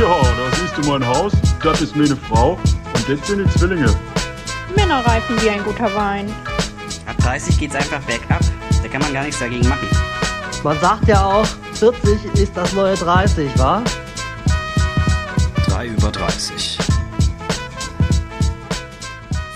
[0.00, 1.30] Ja, da siehst du mein Haus,
[1.62, 3.94] das ist meine Frau und das sind die Zwillinge.
[4.74, 6.26] Männer reifen wie ein guter Wein.
[7.04, 8.40] Ab 30 geht's einfach bergab.
[8.82, 9.86] Da kann man gar nichts dagegen machen.
[10.64, 11.44] Man sagt ja auch,
[11.74, 13.84] 40 ist das neue 30, wa?
[15.66, 16.78] 3 über 30.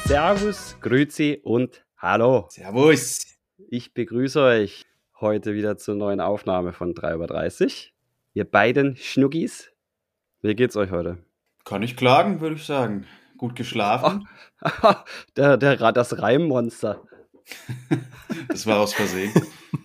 [0.05, 2.49] Servus, Grüezi und Hallo.
[2.51, 3.25] Servus.
[3.71, 4.85] Ich begrüße euch
[5.23, 7.95] heute wieder zur neuen Aufnahme von 3 über 30.
[8.35, 9.71] Ihr beiden Schnuggis,
[10.45, 11.17] wie geht's euch heute?
[11.65, 13.07] Kann ich klagen, würde ich sagen.
[13.39, 14.29] Gut geschlafen.
[15.37, 17.03] der, der, das Reimmonster.
[18.49, 19.33] das war aus Versehen.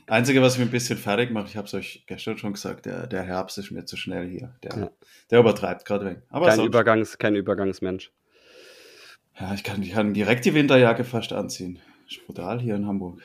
[0.07, 3.07] Einzige, was mich ein bisschen fertig macht, ich habe es euch gestern schon gesagt, der,
[3.07, 4.53] der Herbst ist mir zu schnell hier.
[4.63, 4.91] Der,
[5.31, 6.23] der übertreibt gerade weg.
[6.29, 8.11] Aber kein, Übergangs, kein Übergangsmensch.
[9.39, 11.79] Ja, ich kann, ich kann direkt die Winterjacke fast anziehen.
[12.09, 13.21] Ist brutal hier in Hamburg.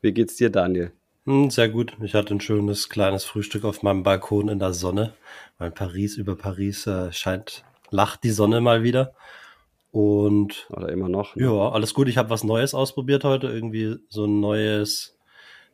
[0.00, 0.90] Wie geht's dir, Daniel?
[1.26, 1.96] Hm, sehr gut.
[2.02, 5.14] Ich hatte ein schönes kleines Frühstück auf meinem Balkon in der Sonne.
[5.58, 9.12] Weil Paris über Paris äh, scheint, lacht die Sonne mal wieder.
[9.90, 11.34] Und oder immer noch.
[11.34, 11.44] Ne?
[11.44, 12.08] Ja, alles gut.
[12.08, 13.48] Ich habe was Neues ausprobiert heute.
[13.48, 15.18] Irgendwie so ein neues,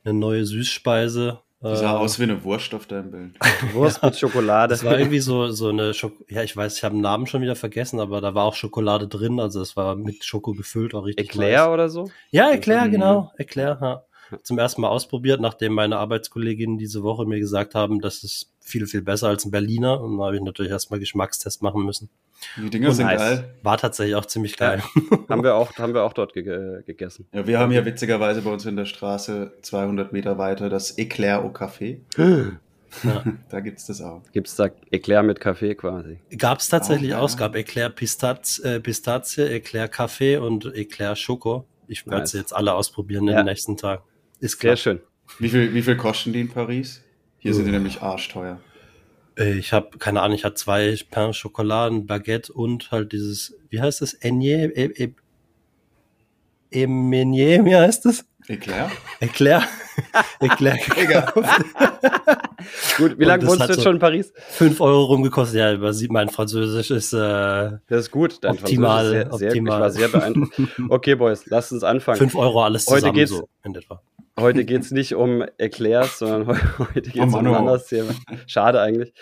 [0.04, 1.40] eine neue Süßspeise.
[1.60, 3.34] Die sah äh, aus wie eine Wurst auf deinem Bild.
[3.74, 4.70] Wurst mit Schokolade.
[4.70, 7.42] Das war irgendwie so, so eine Schok Ja, ich weiß, ich habe den Namen schon
[7.42, 9.38] wieder vergessen, aber da war auch Schokolade drin.
[9.38, 11.28] Also es war mit Schoko gefüllt, war richtig.
[11.28, 11.68] Eclair nice.
[11.68, 12.10] oder so?
[12.30, 13.32] Ja, Eclair, genau.
[13.36, 14.04] Eclair, ja.
[14.42, 18.86] Zum ersten Mal ausprobiert, nachdem meine Arbeitskolleginnen diese Woche mir gesagt haben, das ist viel,
[18.86, 20.00] viel besser als ein Berliner.
[20.00, 22.10] Und da habe ich natürlich erstmal Geschmackstest machen müssen.
[22.56, 23.18] Die Dinger und sind nice.
[23.18, 23.54] geil.
[23.62, 24.82] War tatsächlich auch ziemlich geil.
[24.94, 27.26] Ja, haben, wir auch, haben wir auch dort ge gegessen.
[27.32, 31.44] Ja, wir haben ja witzigerweise bei uns in der Straße 200 Meter weiter das Eclair
[31.44, 32.00] au Café.
[33.04, 33.24] Ja.
[33.48, 34.20] da gibt es das auch.
[34.32, 36.18] Gibt es da Eclair mit Kaffee quasi?
[36.36, 37.24] Gab es tatsächlich auch.
[37.24, 41.64] Es gab Eclair Pistaz äh, Pistazie, Eclair Kaffee und Eclair Schoko.
[41.88, 42.32] Ich werde nice.
[42.32, 44.02] sie jetzt alle ausprobieren in den nächsten Tagen.
[44.42, 44.76] Ist klar.
[44.76, 45.00] Sehr schön.
[45.38, 47.00] Wie viel, wie viel kosten die in Paris?
[47.38, 48.60] Hier sind die nämlich arschteuer.
[49.36, 54.02] Ich habe, keine Ahnung, ich hatte zwei Pain Schokoladen, Baguette und halt dieses, wie heißt
[54.02, 54.14] das?
[54.14, 54.76] Enier?
[54.76, 55.14] E, e,
[56.72, 58.24] Emenier, wie heißt das?
[58.48, 58.90] Eclair?
[59.20, 59.62] Eclair.
[60.40, 60.76] Eclair
[62.96, 64.32] Gut, wie lange wohnst du jetzt so schon in Paris?
[64.50, 65.58] Fünf Euro rumgekostet.
[65.58, 67.16] Ja, man sieht, mein Französisch ist, äh,
[67.86, 68.38] das ist gut.
[68.42, 69.78] Dein optimal, sehr, sehr, optimal.
[69.78, 70.60] Ich war sehr beeindruckt.
[70.88, 72.18] Okay, Boys, lasst uns anfangen.
[72.18, 74.02] Fünf Euro alles zusammen Heute geht's, so in etwa.
[74.38, 76.46] Heute geht es nicht um Eclairs, sondern
[76.78, 78.14] heute geht es oh um ein anderes Thema.
[78.46, 79.12] Schade eigentlich.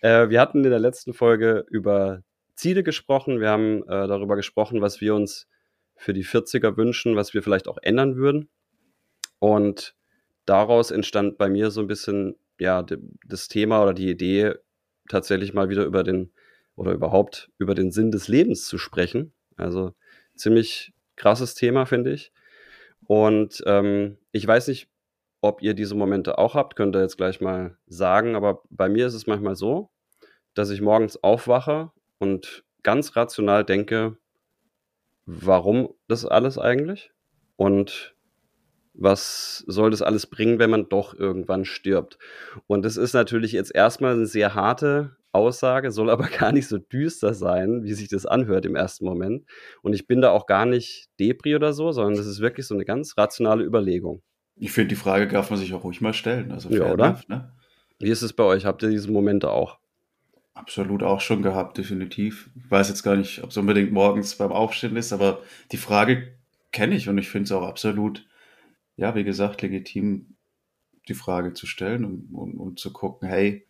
[0.00, 2.22] Äh, wir hatten in der letzten Folge über
[2.54, 3.40] Ziele gesprochen.
[3.40, 5.46] Wir haben äh, darüber gesprochen, was wir uns
[5.94, 8.48] für die 40er wünschen, was wir vielleicht auch ändern würden.
[9.38, 9.94] Und
[10.44, 12.84] daraus entstand bei mir so ein bisschen ja
[13.26, 14.54] das Thema oder die Idee,
[15.08, 16.32] tatsächlich mal wieder über den
[16.74, 19.32] oder überhaupt über den Sinn des Lebens zu sprechen.
[19.56, 19.94] Also
[20.34, 22.32] ziemlich krasses Thema, finde ich.
[23.06, 24.88] Und ähm, ich weiß nicht,
[25.40, 29.06] ob ihr diese Momente auch habt, könnt ihr jetzt gleich mal sagen, aber bei mir
[29.06, 29.90] ist es manchmal so,
[30.54, 34.16] dass ich morgens aufwache und ganz rational denke,
[35.26, 37.12] warum das alles eigentlich?
[37.56, 38.14] Und
[38.94, 42.18] was soll das alles bringen, wenn man doch irgendwann stirbt?
[42.66, 46.78] Und das ist natürlich jetzt erstmal eine sehr harte Aussage, soll aber gar nicht so
[46.78, 49.44] düster sein, wie sich das anhört im ersten Moment.
[49.82, 52.74] Und ich bin da auch gar nicht Depri oder so, sondern das ist wirklich so
[52.74, 54.22] eine ganz rationale Überlegung.
[54.56, 56.50] Ich finde, die Frage darf man sich auch ruhig mal stellen.
[56.50, 57.06] Also ja, oder?
[57.06, 57.52] Enough, ne?
[58.00, 58.64] Wie ist es bei euch?
[58.64, 59.78] Habt ihr diese Momente auch?
[60.54, 62.50] Absolut auch schon gehabt, definitiv.
[62.56, 66.34] Ich weiß jetzt gar nicht, ob es unbedingt morgens beim Aufstehen ist, aber die Frage
[66.72, 68.26] kenne ich und ich finde es auch absolut,
[68.96, 70.34] ja, wie gesagt, legitim,
[71.06, 73.67] die Frage zu stellen und, und, und zu gucken, hey,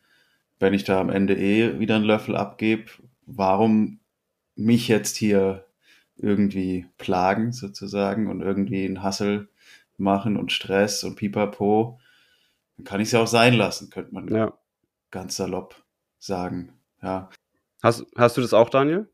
[0.58, 2.90] wenn ich da am Ende eh wieder einen Löffel abgebe,
[3.26, 4.00] warum
[4.56, 5.64] mich jetzt hier
[6.16, 9.48] irgendwie plagen sozusagen und irgendwie einen Hassel
[9.96, 12.00] machen und Stress und Pipapo,
[12.76, 14.52] dann kann ich es ja auch sein lassen, könnte man ja.
[15.10, 15.76] ganz salopp
[16.18, 16.72] sagen.
[17.02, 17.30] Ja.
[17.82, 19.08] Hast, hast du das auch, Daniel?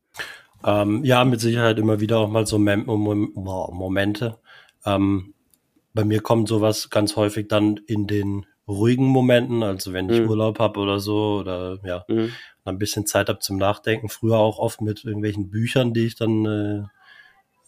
[0.63, 4.39] Ähm, ja, mit Sicherheit immer wieder auch mal so Mem Mom Momente.
[4.85, 5.33] Ähm,
[5.93, 10.29] bei mir kommt sowas ganz häufig dann in den ruhigen Momenten, also wenn ich mhm.
[10.29, 12.31] Urlaub habe oder so oder ja, mhm.
[12.63, 14.09] ein bisschen Zeit habe zum Nachdenken.
[14.09, 16.83] Früher auch oft mit irgendwelchen Büchern, die ich dann äh,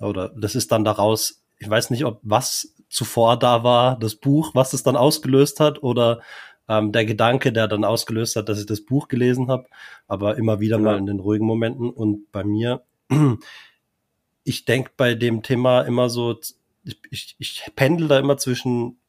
[0.04, 4.51] oder das ist dann daraus, ich weiß nicht, ob was zuvor da war, das Buch,
[4.54, 6.21] was es dann ausgelöst hat oder
[6.69, 9.68] ähm, der Gedanke, der dann ausgelöst hat, dass ich das Buch gelesen habe,
[10.07, 10.83] aber immer wieder ja.
[10.83, 12.83] mal in den ruhigen Momenten und bei mir,
[14.44, 16.39] ich denke bei dem Thema immer so,
[16.83, 19.00] ich, ich, ich pendel da immer zwischen,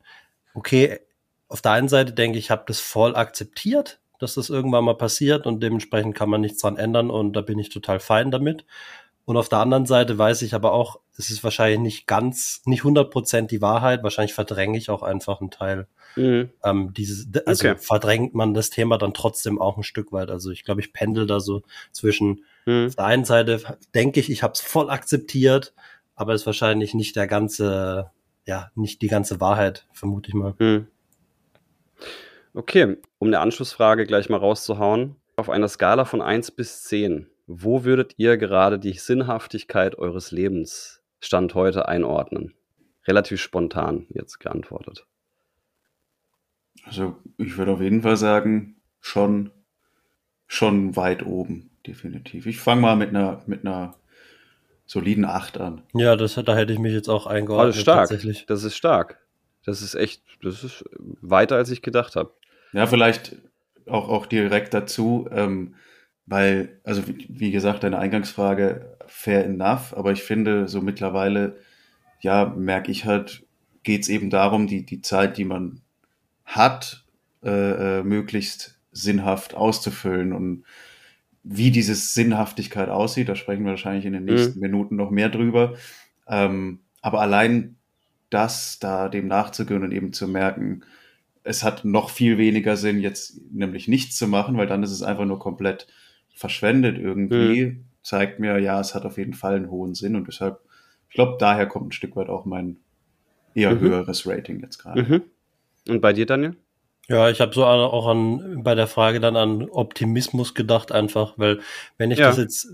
[0.55, 1.01] okay,
[1.49, 4.97] auf der einen Seite denke ich, ich habe das voll akzeptiert, dass das irgendwann mal
[4.97, 8.65] passiert und dementsprechend kann man nichts dran ändern und da bin ich total fein damit.
[9.29, 12.83] Und auf der anderen Seite weiß ich aber auch, es ist wahrscheinlich nicht ganz, nicht
[12.83, 14.03] 100% die Wahrheit.
[14.03, 15.87] Wahrscheinlich verdränge ich auch einfach einen Teil.
[16.17, 16.49] Mhm.
[16.65, 17.79] Ähm, dieses, also okay.
[17.79, 20.31] verdrängt man das Thema dann trotzdem auch ein Stück weit.
[20.31, 21.63] Also ich glaube, ich pendel da so
[21.93, 22.87] zwischen mhm.
[22.87, 25.75] auf der einen Seite denke ich, ich habe es voll akzeptiert,
[26.15, 28.11] aber es ist wahrscheinlich nicht der ganze,
[28.47, 30.55] ja, nicht die ganze Wahrheit, vermute ich mal.
[30.59, 30.87] Mhm.
[32.55, 35.17] Okay, um eine Anschlussfrage gleich mal rauszuhauen.
[35.37, 41.03] Auf einer Skala von 1 bis 10, wo würdet ihr gerade die Sinnhaftigkeit eures Lebens
[41.21, 42.55] Stand heute einordnen?
[43.07, 45.07] Relativ spontan jetzt geantwortet.
[46.85, 49.51] Also ich würde auf jeden Fall sagen, schon,
[50.47, 52.47] schon weit oben, definitiv.
[52.47, 53.95] Ich fange mal mit einer, mit einer
[54.87, 55.83] soliden 8 an.
[55.95, 57.67] Ja, das, da hätte ich mich jetzt auch eingeordnet.
[57.67, 58.47] Oh, das ist stark.
[58.47, 59.21] Das ist stark.
[59.69, 62.33] Das ist echt, das ist weiter, als ich gedacht habe.
[62.73, 63.37] Ja, vielleicht
[63.85, 65.75] auch, auch direkt dazu, ähm,
[66.25, 71.59] weil, also wie, wie gesagt, deine Eingangsfrage fair enough, aber ich finde, so mittlerweile,
[72.21, 73.45] ja, merke ich halt,
[73.83, 75.83] geht es eben darum, die, die Zeit, die man
[76.47, 77.05] hat,
[77.45, 80.65] äh, äh, möglichst sinnhaft auszufüllen und
[81.43, 84.31] wie diese Sinnhaftigkeit aussieht, da sprechen wir wahrscheinlich in den mhm.
[84.31, 84.63] nächsten mhm.
[84.63, 85.75] Minuten noch mehr drüber.
[86.27, 87.78] Ähm, aber allein
[88.31, 90.83] das, da dem nachzugehen und eben zu merken,
[91.45, 95.03] es hat noch viel weniger Sinn, jetzt nämlich nichts zu machen, weil dann ist es
[95.03, 95.87] einfach nur komplett
[96.35, 97.85] verschwendet irgendwie, mhm.
[98.03, 100.61] zeigt mir, ja, es hat auf jeden Fall einen hohen Sinn und deshalb,
[101.09, 102.77] ich glaube, daher kommt ein Stück weit auch mein
[103.55, 103.81] eher mhm.
[103.81, 105.03] höheres Rating jetzt gerade.
[105.03, 105.23] Mhm.
[105.89, 106.57] Und bei dir, Daniel?
[107.09, 111.61] Ja, ich habe so auch an bei der Frage dann an Optimismus gedacht, einfach, weil
[111.97, 112.29] wenn ich ja.
[112.29, 112.69] das jetzt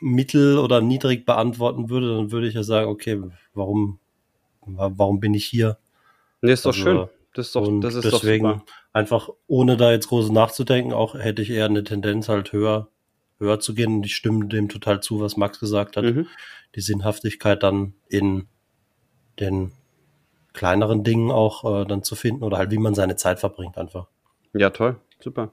[0.00, 3.20] mittel oder niedrig beantworten würde, dann würde ich ja sagen, okay,
[3.52, 3.98] warum,
[4.66, 5.78] warum bin ich hier?
[6.40, 7.08] Nee, ist doch also, schön.
[7.34, 8.60] Das ist doch, und das ist deswegen doch
[8.92, 12.88] einfach, ohne da jetzt groß nachzudenken, auch hätte ich eher eine Tendenz halt höher,
[13.38, 13.96] höher zu gehen.
[13.96, 16.04] Und ich stimme dem total zu, was Max gesagt hat.
[16.04, 16.26] Mhm.
[16.76, 18.46] Die Sinnhaftigkeit dann in
[19.40, 19.72] den
[20.52, 24.06] kleineren Dingen auch äh, dann zu finden oder halt wie man seine Zeit verbringt einfach.
[24.52, 25.52] Ja, toll, super.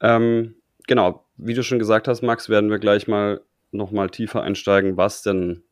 [0.00, 0.54] Ähm,
[0.86, 3.40] genau, wie du schon gesagt hast, Max, werden wir gleich mal
[3.72, 5.64] nochmal tiefer einsteigen, was denn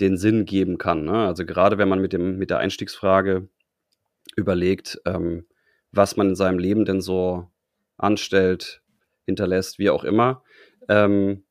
[0.00, 1.04] den Sinn geben kann.
[1.04, 1.26] Ne?
[1.26, 3.48] Also gerade wenn man mit, dem, mit der Einstiegsfrage
[4.36, 5.46] überlegt, ähm,
[5.92, 7.50] was man in seinem Leben denn so
[7.96, 8.82] anstellt,
[9.24, 10.42] hinterlässt, wie auch immer,
[10.88, 11.44] ähm,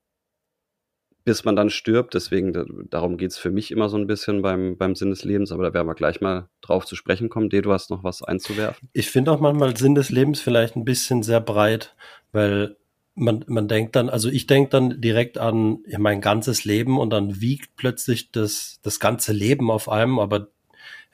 [1.23, 2.13] bis man dann stirbt.
[2.13, 5.51] Deswegen, darum geht es für mich immer so ein bisschen beim, beim Sinn des Lebens,
[5.51, 7.49] aber da werden wir gleich mal drauf zu sprechen kommen.
[7.49, 8.89] De, du hast noch was einzuwerfen?
[8.93, 11.95] Ich finde auch manchmal Sinn des Lebens vielleicht ein bisschen sehr breit,
[12.31, 12.77] weil
[13.15, 17.41] man, man denkt dann, also ich denke dann direkt an mein ganzes Leben und dann
[17.41, 20.49] wiegt plötzlich das, das ganze Leben auf einem, aber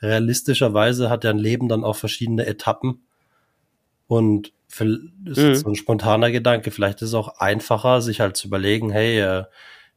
[0.01, 3.03] realistischerweise hat ja ein Leben dann auch verschiedene Etappen.
[4.07, 5.55] Und für, das ist mhm.
[5.55, 6.71] so ein spontaner Gedanke.
[6.71, 9.43] Vielleicht ist es auch einfacher, sich halt zu überlegen, hey, äh,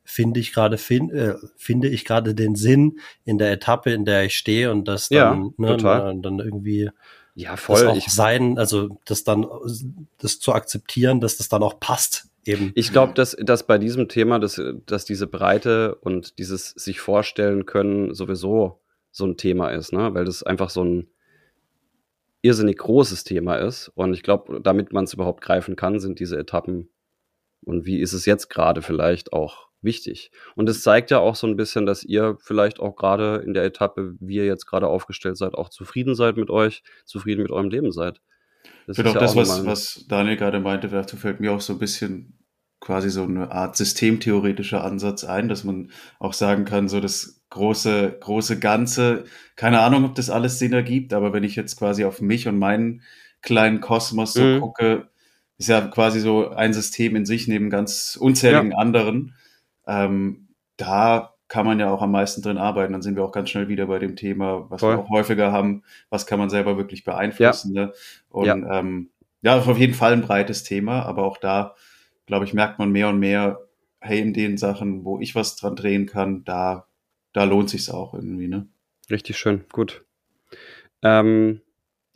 [0.04, 4.24] finde ich gerade find, äh, finde ich gerade den Sinn in der Etappe, in der
[4.24, 6.90] ich stehe und das dann, ja, ne, dann, dann irgendwie
[7.34, 9.46] ja voll das auch ich, sein, also das dann
[10.18, 12.72] das zu akzeptieren, dass das dann auch passt eben.
[12.74, 17.66] Ich glaube, dass, dass bei diesem Thema, dass, dass diese Breite und dieses sich vorstellen
[17.66, 20.14] können sowieso so ein Thema ist, ne?
[20.14, 21.08] weil das einfach so ein
[22.42, 23.88] irrsinnig großes Thema ist.
[23.94, 26.88] Und ich glaube, damit man es überhaupt greifen kann, sind diese Etappen
[27.64, 30.30] und wie ist es jetzt gerade vielleicht auch wichtig.
[30.54, 33.64] Und es zeigt ja auch so ein bisschen, dass ihr vielleicht auch gerade in der
[33.64, 37.70] Etappe, wie ihr jetzt gerade aufgestellt seid, auch zufrieden seid mit euch, zufrieden mit eurem
[37.70, 38.20] Leben seid.
[38.86, 41.74] Das ich finde auch das, was, was Daniel gerade meinte, dazu fällt mir auch so
[41.74, 42.38] ein bisschen
[42.80, 48.18] quasi so eine Art systemtheoretischer Ansatz ein, dass man auch sagen kann, so das große,
[48.20, 49.24] große Ganze,
[49.56, 52.58] keine Ahnung, ob das alles Sinn ergibt, aber wenn ich jetzt quasi auf mich und
[52.58, 53.02] meinen
[53.40, 54.60] kleinen Kosmos so mhm.
[54.60, 55.08] gucke,
[55.56, 58.78] ist ja quasi so ein System in sich neben ganz unzähligen ja.
[58.78, 59.34] anderen.
[59.86, 62.92] Ähm, da kann man ja auch am meisten drin arbeiten.
[62.92, 64.96] Dann sind wir auch ganz schnell wieder bei dem Thema, was Voll.
[64.96, 67.74] wir auch häufiger haben, was kann man selber wirklich beeinflussen.
[67.74, 67.86] Ja.
[67.86, 67.92] Ne?
[68.30, 68.78] Und ja.
[68.78, 69.10] Ähm,
[69.42, 71.74] ja, auf jeden Fall ein breites Thema, aber auch da,
[72.24, 73.60] glaube ich, merkt man mehr und mehr,
[74.00, 76.86] hey, in den Sachen, wo ich was dran drehen kann, da,
[77.34, 78.66] da lohnt sich's auch irgendwie, ne?
[79.10, 80.02] Richtig schön, gut.
[81.02, 81.60] Ähm,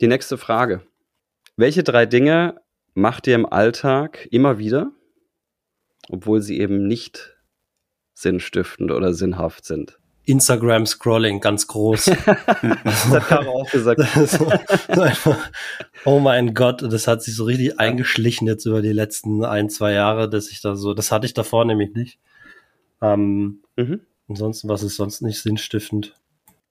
[0.01, 0.81] die nächste Frage.
[1.55, 2.61] Welche drei Dinge
[2.95, 4.91] macht ihr im Alltag immer wieder,
[6.09, 7.37] obwohl sie eben nicht
[8.21, 9.99] sinnstiftend oder sinnhaft sind.
[10.25, 12.05] Instagram Scrolling ganz groß.
[12.83, 14.01] das hat Caro auch gesagt.
[16.05, 19.93] oh mein Gott, das hat sich so richtig eingeschlichen jetzt über die letzten ein, zwei
[19.93, 22.19] Jahre, dass ich da so, das hatte ich davor nämlich nicht.
[23.01, 24.01] Ähm, mhm.
[24.27, 26.13] Ansonsten, was ist sonst nicht sinnstiftend?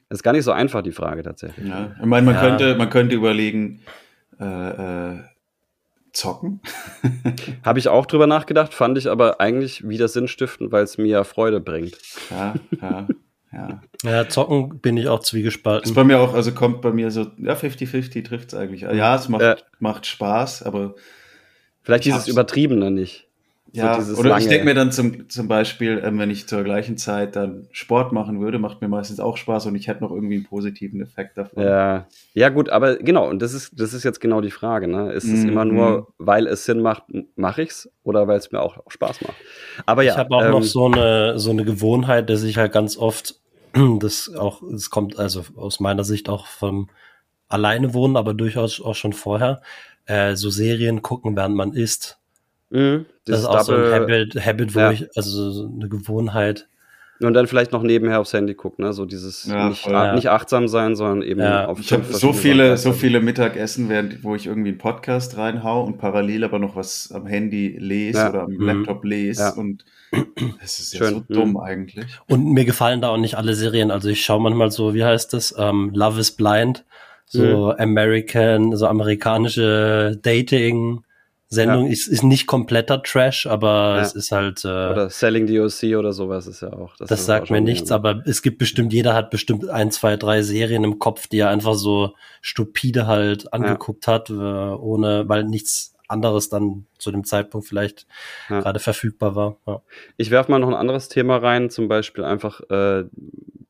[0.08, 1.66] Das ist gar nicht so einfach, die Frage tatsächlich.
[1.66, 2.40] Ja, ich meine, man, ja.
[2.40, 3.80] könnte, man könnte überlegen,
[4.38, 5.18] äh, äh,
[6.18, 6.60] Zocken?
[7.64, 11.60] Habe ich auch drüber nachgedacht, fand ich aber eigentlich wieder sinnstiftend, weil es mir Freude
[11.60, 11.96] bringt.
[12.30, 13.08] Ja, ja,
[13.52, 13.80] ja.
[14.02, 15.88] Ja, zocken bin ich auch zwiegespalten.
[15.88, 18.80] Ist bei mir auch, also kommt bei mir so, ja, 50-50 trifft es eigentlich.
[18.80, 19.56] Ja, es macht, Ja.
[19.78, 20.94] macht Spaß, aber
[21.82, 23.27] Vielleicht Ich dieses Übertriebene nicht.
[23.72, 26.62] Ja, dieses oder ich lange- denke mir dann zum, zum Beispiel, ähm, wenn ich zur
[26.64, 30.10] gleichen Zeit dann Sport machen würde, macht mir meistens auch Spaß und ich hätte noch
[30.10, 31.62] irgendwie einen positiven Effekt davon.
[31.64, 35.12] Ja, ja gut, aber genau, und das ist, das ist jetzt genau die Frage, ne?
[35.12, 35.48] Ist es Mhm.
[35.48, 37.04] immer nur, weil es Sinn macht,
[37.36, 39.36] mache ich's oder weil es mir auch, auch Spaß macht?
[39.86, 42.72] Aber ja, ich habe auch ähm, noch so eine, so eine Gewohnheit, dass ich halt
[42.72, 43.40] ganz oft,
[44.00, 46.90] das auch, es kommt also aus meiner Sicht auch vom
[47.48, 49.62] alleine wohnen, aber durchaus auch schon vorher,
[50.06, 52.17] äh, so Serien gucken, während man isst.
[52.70, 54.90] Mh, Das ist auch so ein Habit, Habit wo Ja.
[54.92, 56.68] ich, also so eine Gewohnheit.
[57.20, 58.92] Und dann vielleicht noch nebenher aufs Handy gucken, ne?
[58.92, 60.14] So dieses Ja, nicht, Ja.
[60.14, 61.66] nicht achtsam sein, sondern eben Ja.
[61.66, 65.82] auf Ich habe so viele, so viele Mittagessen, während, wo ich irgendwie einen Podcast reinhau
[65.84, 68.30] und parallel aber noch was am Handy lese Ja.
[68.30, 68.64] oder am Mhm.
[68.66, 69.50] Laptop lese Ja.
[69.50, 69.84] und
[70.60, 71.56] das ist ja so dumm Mhm.
[71.56, 72.06] eigentlich.
[72.28, 73.90] Und mir gefallen da auch nicht alle Serien.
[73.90, 75.52] Also ich schaue manchmal so, wie heißt das?
[75.58, 76.84] Ähm, Love is Blind.
[77.26, 81.02] So American, so amerikanische Dating.
[81.50, 84.00] Sendung ist, ist nicht kompletter Trash, aber Ja.
[84.02, 86.94] es ist halt, äh, Oder Selling DOC oder sowas ist ja auch.
[86.96, 90.42] das ist sagt mir nichts, aber es gibt bestimmt, jeder hat bestimmt ein, zwei, drei
[90.42, 95.94] Serien im Kopf, die er einfach so stupide halt angeguckt hat, äh, ohne, weil nichts
[96.06, 98.06] anderes dann zu dem Zeitpunkt vielleicht
[98.50, 98.60] Ja.
[98.60, 99.56] gerade verfügbar war.
[99.66, 99.82] Ja.
[100.18, 103.04] Ich werfe mal noch ein anderes Thema rein, zum Beispiel einfach äh,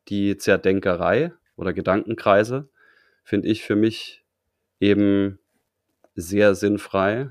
[0.09, 2.69] die Zerdenkerei oder Gedankenkreise,
[3.23, 4.25] finde ich für mich
[4.81, 5.39] eben
[6.15, 7.31] sehr sinnfrei,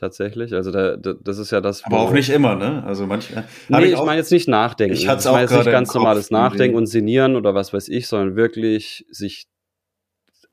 [0.00, 0.54] tatsächlich.
[0.54, 1.84] Also da, da, das ist ja das.
[1.84, 2.82] Aber auch nicht immer, ne?
[2.84, 3.44] Also manchmal.
[3.68, 4.94] Nee, ich, meine jetzt nicht nachdenken.
[4.94, 8.08] Ich hat's meine auch jetzt nicht ganz normales Nachdenken und Sinnieren oder was weiß ich,
[8.08, 9.46] sondern wirklich sich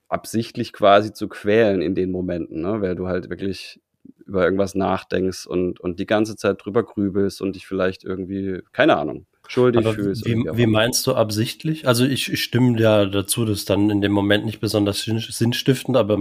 [0.10, 2.82] absichtlich quasi zu quälen in den Momenten, ne?
[2.82, 3.82] weil du halt wirklich
[4.26, 8.98] über irgendwas nachdenkst und, und die ganze Zeit drüber grübelst und dich vielleicht irgendwie, keine
[8.98, 10.26] Ahnung, schuldig Aber fühlst.
[10.26, 11.88] wie, wie meinst du absichtlich?
[11.88, 15.98] Also ich, ich stimme ja dazu, dass dann in dem Moment nicht besonders sinn- sinnstiftend,
[15.98, 16.20] aber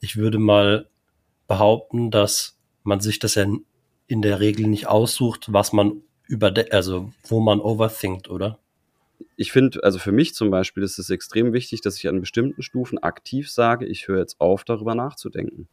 [0.00, 0.88] ich würde mal
[1.46, 3.46] behaupten, dass man sich das ja
[4.06, 8.58] in der Regel nicht aussucht, was man über, also wo man overthinkt, oder?
[9.36, 12.62] ich finde, also für mich zum Beispiel ist es extrem wichtig, dass ich an bestimmten
[12.62, 15.68] Stufen aktiv sage, ich höre jetzt auf, darüber nachzudenken.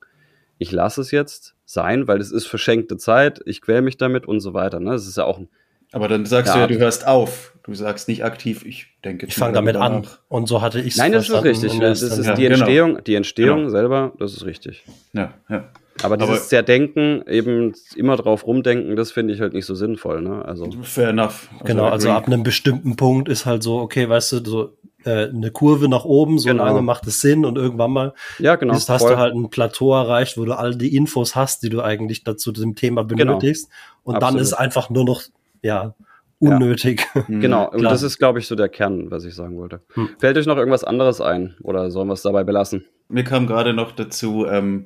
[0.59, 4.39] Ich lasse es jetzt sein, weil es ist verschenkte Zeit, ich quäle mich damit und
[4.39, 4.79] so weiter.
[4.79, 4.91] Ne?
[4.91, 5.49] Das ist ja auch ein,
[5.91, 7.55] Aber dann sagst Ja, du ja, du hörst auf.
[7.63, 10.01] Du sagst nicht aktiv, ich denke Ich fange damit an.
[10.01, 10.19] nach.
[10.29, 11.77] Und so hatte ich es nein, das ist richtig.
[11.79, 12.55] Das ist Ja, die genau.
[12.55, 13.69] Entstehung, die Entstehung Genau.
[13.69, 14.83] selber, das ist richtig.
[15.13, 15.69] Ja, ja.
[16.03, 20.21] Aber dieses Aber- Zerdenken, eben immer drauf rumdenken, das finde ich halt nicht so sinnvoll.
[20.21, 20.43] Ne?
[20.45, 21.49] Also Fair enough.
[21.65, 25.51] Genau, also ab einem bestimmten Punkt ist halt so, okay, weißt du, so äh, eine
[25.51, 26.65] Kurve nach oben, so Genau.
[26.65, 28.73] lange macht es Sinn und irgendwann mal ja, genau.
[28.73, 29.11] ist, hast voll.
[29.11, 32.51] du halt ein Plateau erreicht, wo du all die Infos hast, die du eigentlich dazu
[32.51, 33.33] dem Thema Genau.
[33.37, 33.69] benötigst.
[34.03, 34.41] Und dann Absolut.
[34.41, 35.21] ist einfach nur noch,
[35.61, 35.95] ja,
[36.39, 37.05] unnötig.
[37.27, 37.39] Mhm.
[37.41, 39.81] Genau, und das ist, glaube ich, so der Kern, was ich sagen wollte.
[39.93, 40.09] Hm.
[40.19, 42.85] Fällt euch noch irgendwas anderes ein oder sollen wir es dabei belassen?
[43.09, 44.85] Mir kam gerade noch dazu ähm,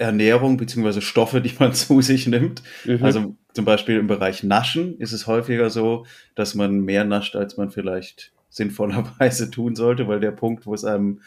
[0.00, 2.62] Ernährung beziehungsweise Stoffe, die man zu sich nimmt.
[2.84, 3.04] Mhm.
[3.04, 7.56] Also zum Beispiel im Bereich Naschen ist es häufiger so, dass man mehr nascht, als
[7.56, 11.20] man vielleicht sinnvollerweise tun sollte, weil der Punkt, wo es einem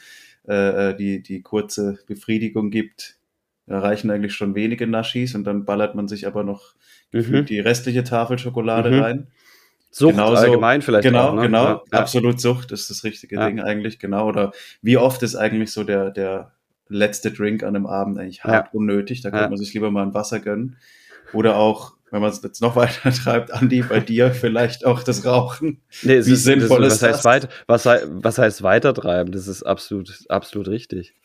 [0.48, 3.15] äh, äh, die, die kurze Befriedigung gibt,
[3.68, 6.74] erreichen eigentlich schon wenige Naschis und dann ballert man sich aber noch
[7.15, 7.46] Mhm.
[7.46, 9.00] die restliche Tafel Schokolade Mhm.
[9.00, 9.27] rein.
[9.92, 11.36] Sucht Genauso- allgemein vielleicht Genau, auch.
[11.36, 11.42] Ne?
[11.44, 11.63] genau.
[11.65, 12.00] Ja, ja.
[12.00, 13.46] Absolut Sucht ist das richtige Ja.
[13.46, 14.27] Ding eigentlich, genau.
[14.27, 14.51] Oder
[14.82, 16.53] wie oft ist eigentlich so der, der
[16.90, 19.22] letzte Drink an einem Abend eigentlich hart unnötig?
[19.22, 19.50] Da könnte Ja.
[19.50, 20.78] man sich lieber mal ein Wasser gönnen.
[21.34, 25.25] Oder auch, wenn man es jetzt noch weiter treibt, Andi, bei dir vielleicht auch das
[25.25, 25.82] Rauchen.
[26.04, 27.25] Nee, es Wie ist, sinnvoll das, ist was heißt das?
[27.25, 29.32] Weit, was, was heißt weitertreiben?
[29.32, 31.16] Das ist absolut, absolut richtig.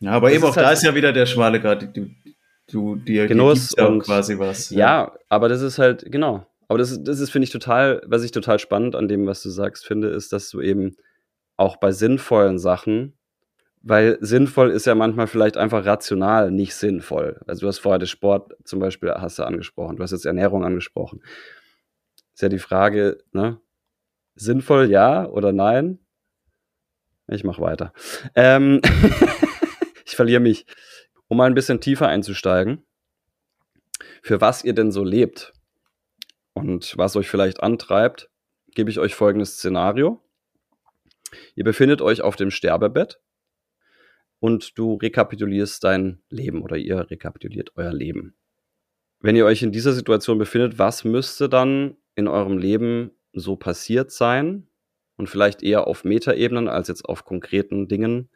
[0.00, 1.96] Ja, aber Das eben auch da halt- ist ja wieder der schmale Grad.
[1.96, 2.08] Du,
[2.70, 4.70] du dir Genuss dir ja und- quasi was.
[4.70, 6.46] Ja, aber das ist halt, genau.
[6.68, 9.40] Aber das ist, das ist, finde ich, total, was ich total spannend an dem, was
[9.42, 10.96] du sagst, finde, ist, dass du eben
[11.56, 13.12] auch bei sinnvollen Sachen,
[13.88, 17.40] weil sinnvoll ist ja manchmal vielleicht einfach rational nicht sinnvoll.
[17.46, 20.64] Also du hast vorher den Sport zum Beispiel, hast du angesprochen, du hast jetzt Ernährung
[20.64, 21.22] angesprochen.
[22.34, 23.60] Ist ja die Frage, ne?
[24.34, 26.00] Sinnvoll ja oder nein?
[27.28, 27.92] Ich mach weiter.
[28.34, 28.80] Ähm
[30.04, 30.66] ich verliere mich.
[31.28, 32.84] Um mal ein bisschen tiefer einzusteigen,
[34.20, 35.52] für was ihr denn so lebt
[36.54, 38.30] und was euch vielleicht antreibt,
[38.74, 40.20] gebe ich euch folgendes Szenario.
[41.54, 43.20] Ihr befindet euch auf dem Sterbebett
[44.40, 48.34] und du rekapitulierst dein Leben oder ihr rekapituliert euer Leben.
[49.20, 54.10] Wenn ihr euch in dieser Situation befindet, was müsste dann in eurem Leben so passiert
[54.10, 54.68] sein
[55.16, 58.28] und vielleicht eher auf Metaebenen als jetzt auf konkreten Dingen,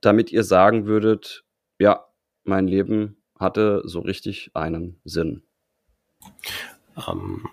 [0.00, 1.44] damit ihr sagen würdet,
[1.78, 2.06] ja,
[2.44, 5.42] mein Leben hatte so richtig einen Sinn.
[7.08, 7.46] Ähm,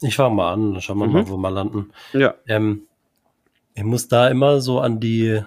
[0.00, 1.12] ich fange mal an, schauen wir mhm.
[1.12, 1.92] mal, wo wir landen.
[2.12, 2.34] Ja.
[2.46, 2.86] Ähm,
[3.74, 5.42] ich muss da immer so an die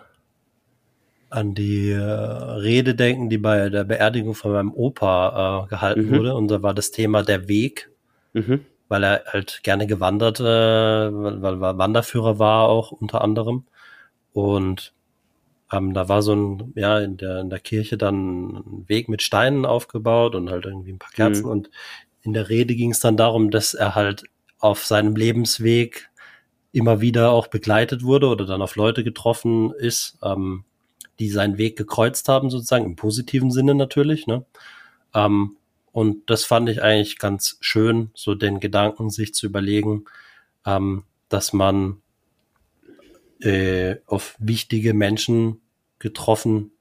[1.36, 6.18] an die äh, Rede denken, die bei der Beerdigung von meinem Opa äh, gehalten mhm.
[6.18, 6.36] wurde.
[6.36, 7.92] Und da war das Thema der Weg,
[8.34, 8.62] mhm.
[8.88, 13.65] weil er halt gerne gewandert, äh, weil, weil er Wanderführer war auch unter anderem.
[14.32, 14.94] Und
[15.72, 19.22] ähm, da war so ein, ja, in der, in der Kirche dann ein Weg mit
[19.22, 21.44] Steinen aufgebaut und halt irgendwie ein paar Kerzen.
[21.44, 21.51] Mhm.
[21.51, 21.70] Und
[22.22, 24.24] in der Rede ging es dann darum, dass er halt
[24.60, 26.10] auf seinem Lebensweg
[26.72, 30.65] immer wieder auch begleitet wurde oder dann auf Leute getroffen ist, ähm,
[31.19, 34.27] die seinen Weg gekreuzt haben, sozusagen, im positiven Sinne natürlich.
[34.27, 34.45] Ne?
[35.13, 35.57] Ähm,
[35.91, 40.05] und das fand ich eigentlich ganz schön, so den Gedanken sich zu überlegen,
[40.65, 42.01] ähm, dass man
[43.41, 45.62] äh, auf wichtige Menschen
[46.00, 46.72] getroffen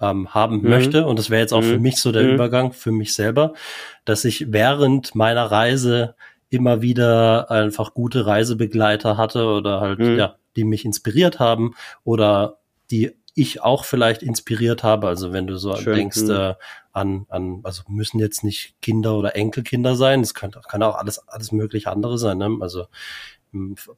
[0.00, 0.70] ähm, haben mhm.
[0.70, 1.06] möchte.
[1.06, 1.66] Und das wäre jetzt auch mhm.
[1.66, 2.34] für mich so der mhm.
[2.34, 3.54] Übergang, für mich selber,
[4.04, 6.14] dass ich während meiner Reise
[6.50, 10.18] immer wieder einfach gute Reisebegleiter hatte oder halt, mhm.
[10.18, 12.58] ja, die mich inspiriert haben oder
[12.90, 15.08] die ich auch vielleicht inspiriert habe.
[15.08, 16.30] Also wenn du so Schön, denkst mhm.
[16.30, 16.54] äh,
[16.92, 21.26] an, an, also müssen jetzt nicht Kinder oder Enkelkinder sein, es kann, kann auch alles,
[21.28, 22.38] alles mögliche andere sein.
[22.38, 22.58] Ne?
[22.60, 22.86] Also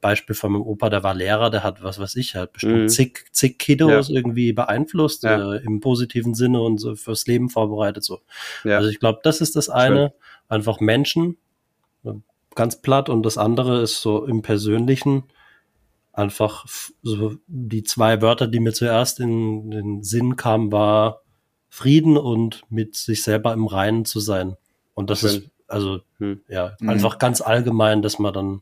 [0.01, 2.89] Beispiel von meinem Opa, der war Lehrer, der hat, was weiß ich, hat bestimmt mhm.
[2.89, 4.15] zig, zig Kiddos ja.
[4.15, 5.53] irgendwie beeinflusst, ja.
[5.53, 8.03] äh, im positiven Sinne und so fürs Leben vorbereitet.
[8.03, 8.19] So.
[8.65, 8.77] Ja.
[8.77, 10.49] Also ich glaube, das ist das eine, Schön.
[10.49, 11.37] einfach Menschen,
[12.53, 15.23] ganz platt, und das andere ist so im Persönlichen
[16.15, 16.65] einfach
[17.01, 21.21] so die zwei Wörter, die mir zuerst in den Sinn kamen, war
[21.69, 24.55] Frieden und mit sich selber im Reinen zu sein.
[24.93, 25.29] Und das Schön.
[25.29, 26.41] ist also hm.
[26.47, 26.89] ja mhm.
[26.89, 28.61] einfach ganz allgemein, dass man dann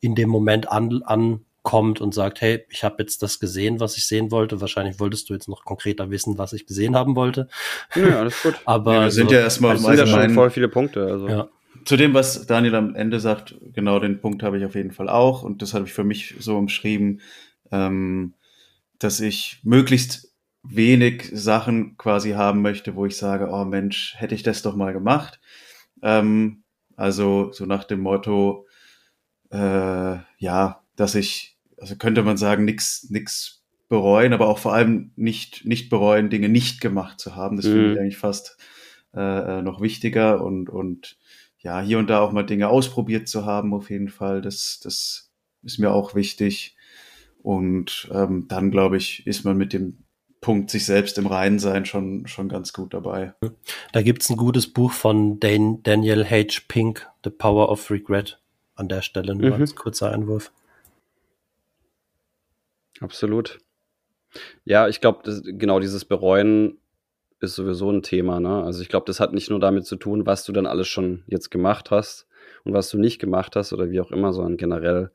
[0.00, 4.06] in dem Moment an, ankommt und sagt, hey, ich habe jetzt das gesehen, was ich
[4.06, 4.60] sehen wollte.
[4.60, 7.48] Wahrscheinlich wolltest du jetzt noch konkreter wissen, was ich gesehen haben wollte.
[7.94, 8.54] Ja, alles gut.
[8.64, 11.06] Aber ja, wir sind so, ja erstmal sind ja schon voll viele Punkte.
[11.06, 11.28] Also.
[11.28, 11.48] Ja.
[11.84, 15.08] Zu dem, was Daniel am Ende sagt, genau den Punkt habe ich auf jeden Fall
[15.08, 17.20] auch und das habe ich für mich so umschrieben,
[17.70, 18.34] ähm,
[18.98, 24.42] dass ich möglichst wenig Sachen quasi haben möchte, wo ich sage, oh Mensch, hätte ich
[24.42, 25.40] das doch mal gemacht.
[26.02, 26.62] Ähm,
[26.96, 28.66] also so nach dem Motto,
[29.50, 35.12] äh, ja, dass ich, also könnte man sagen, nix, nix bereuen, aber auch vor allem
[35.16, 37.56] nicht, nicht bereuen, Dinge nicht gemacht zu haben.
[37.56, 37.72] Das mhm.
[37.72, 38.56] finde ich eigentlich fast
[39.14, 41.18] äh, äh, noch wichtiger und, und
[41.62, 44.42] ja, hier und da auch mal Dinge ausprobiert zu haben, auf jeden Fall.
[44.42, 45.30] Das, das
[45.62, 46.76] ist mir auch wichtig.
[47.42, 49.98] Und ähm, dann, glaube ich, ist man mit dem
[50.40, 53.34] Punkt sich selbst im Reinen sein schon, schon ganz gut dabei.
[53.92, 56.62] Da gibt's ein gutes Buch von Dan Daniel H.
[56.66, 58.40] Pink, The Power of Regret
[58.74, 59.62] an der Stelle nur mhm.
[59.62, 60.50] als kurzer Einwurf.
[63.00, 63.60] Absolut.
[64.64, 66.78] Ja, ich glaube, genau dieses Bereuen
[67.42, 68.40] ist sowieso ein Thema.
[68.40, 68.62] Ne?
[68.62, 71.22] Also ich glaube, das hat nicht nur damit zu tun, was du dann alles schon
[71.26, 72.26] jetzt gemacht hast
[72.64, 75.10] und was du nicht gemacht hast oder wie auch immer, sondern generell,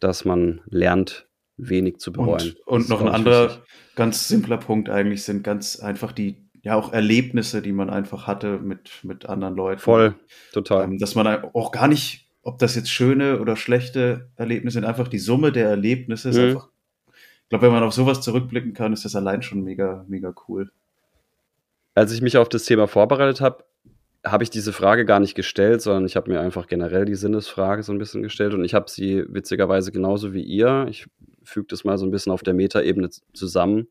[0.00, 2.54] dass man lernt, wenig zu bereuen.
[2.66, 3.62] Und, und noch ein anderer wichtig.
[3.94, 8.58] ganz simpler Punkt eigentlich sind ganz einfach die ja auch Erlebnisse, die man einfach hatte
[8.58, 9.80] mit, mit anderen Leuten.
[9.80, 10.14] Voll,
[10.52, 10.84] total.
[10.84, 15.08] Ähm, dass man auch gar nicht ob das jetzt schöne oder schlechte Erlebnisse sind, einfach
[15.08, 16.44] die Summe der Erlebnisse ist mhm.
[16.44, 16.68] einfach.
[17.06, 20.70] Ich glaube, wenn man auf sowas zurückblicken kann, ist das allein schon mega, mega cool.
[21.94, 23.64] Als ich mich auf das Thema vorbereitet habe,
[24.24, 27.82] habe ich diese Frage gar nicht gestellt, sondern ich habe mir einfach generell die Sinnesfrage
[27.82, 31.06] so ein bisschen gestellt und ich habe sie witzigerweise genauso wie ihr, ich
[31.42, 33.88] füge das mal so ein bisschen auf der Metaebene zusammen,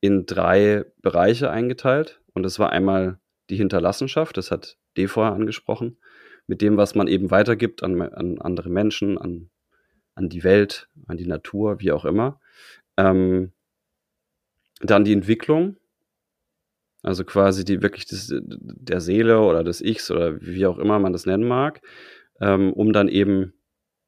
[0.00, 2.20] in drei Bereiche eingeteilt.
[2.34, 3.18] Und das war einmal
[3.50, 5.98] die Hinterlassenschaft, das hat D vorher angesprochen
[6.46, 9.50] mit dem, was man eben weitergibt an, an andere Menschen, an,
[10.14, 12.40] an die Welt, an die Natur, wie auch immer.
[12.96, 13.52] Ähm,
[14.80, 15.76] dann die Entwicklung,
[17.06, 21.12] also quasi die wirklich des, der Seele oder des Ichs oder wie auch immer man
[21.12, 21.80] das nennen mag,
[22.40, 23.54] ähm, um dann eben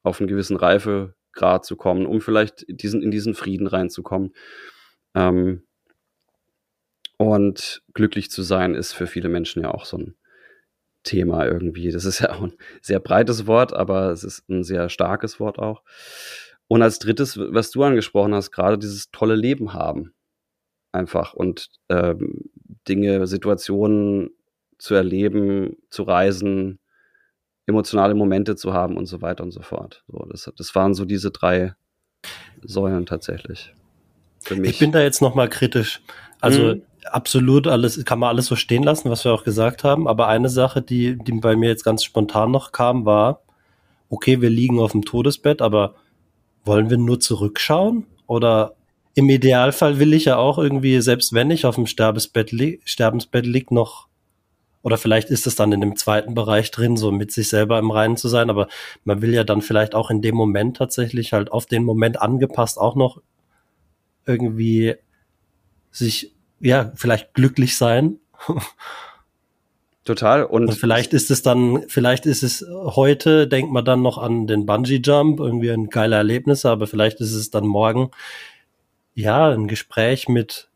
[0.03, 4.33] auf einen gewissen Reifegrad zu kommen, um vielleicht diesen, in diesen Frieden reinzukommen.
[5.15, 5.63] Ähm,
[7.17, 10.15] und glücklich zu sein ist für viele Menschen ja auch so ein,
[11.09, 11.91] Thema irgendwie.
[11.91, 15.59] Das ist ja auch ein sehr breites Wort, aber es ist ein sehr starkes Wort
[15.59, 15.83] auch.
[16.69, 20.13] Und als drittes, was du angesprochen hast, gerade dieses tolle Leben haben.
[20.93, 22.51] Einfach und ähm,
[22.87, 24.31] Dinge, Situationen
[24.79, 26.79] zu erleben, zu reisen,
[27.67, 30.05] emotionale Momente zu haben und so weiter und so fort.
[30.09, 31.75] So, das, das waren so diese drei
[32.63, 33.75] Säulen tatsächlich.
[34.41, 34.71] Für mich.
[34.71, 36.01] Ich bin da jetzt nochmal kritisch.
[36.41, 40.09] Also mhm absolut alles, kann man alles so stehen lassen, was wir auch gesagt haben.
[40.09, 43.43] Aber eine Sache, die, die bei mir jetzt ganz spontan noch kam, war,
[44.09, 45.95] okay, wir liegen auf dem Todesbett, aber
[46.65, 48.07] wollen wir nur zurückschauen?
[48.27, 48.75] Oder
[49.15, 53.47] im Idealfall will ich ja auch irgendwie, selbst wenn ich auf dem Sterbensbett, li Sterbensbett
[53.47, 54.09] lieg, noch
[54.83, 57.91] oder vielleicht ist es dann in dem zweiten Bereich drin, so mit sich selber im
[57.91, 58.69] Reinen zu sein, aber
[59.05, 62.79] man will ja dann vielleicht auch in dem Moment tatsächlich halt auf den Moment angepasst
[62.79, 63.21] auch noch
[64.25, 64.95] irgendwie
[65.91, 68.19] sich, ja, vielleicht glücklich sein.
[70.05, 70.45] Total.
[70.45, 74.47] Und, und, vielleicht ist es dann, vielleicht ist es heute, denkt man dann noch an
[74.47, 78.11] den Bungee Jump, irgendwie ein geiler Erlebnis, aber vielleicht ist es dann morgen,
[79.19, 80.69] ja, ein Gespräch mit,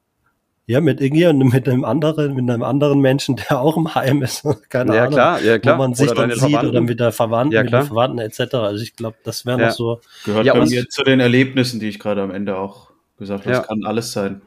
[0.67, 4.43] ja, mit irgendwie mit einem anderen, mit einem anderen Menschen, der auch im Heim ist,
[4.69, 5.77] keine ja, Ahnung, klar, ja, klar.
[5.79, 8.55] wo man sich dann sieht oder mit der Verwandten, Ja, mit den Verwandten etc.
[8.55, 9.67] Also ich glaube, das wäre Ja.
[9.69, 12.91] noch so, Gehört Ja, bei mir zu den Erlebnissen, die ich gerade am Ende auch
[13.17, 13.55] gesagt habe.
[13.55, 13.61] Ja.
[13.61, 14.43] Es kann alles sein.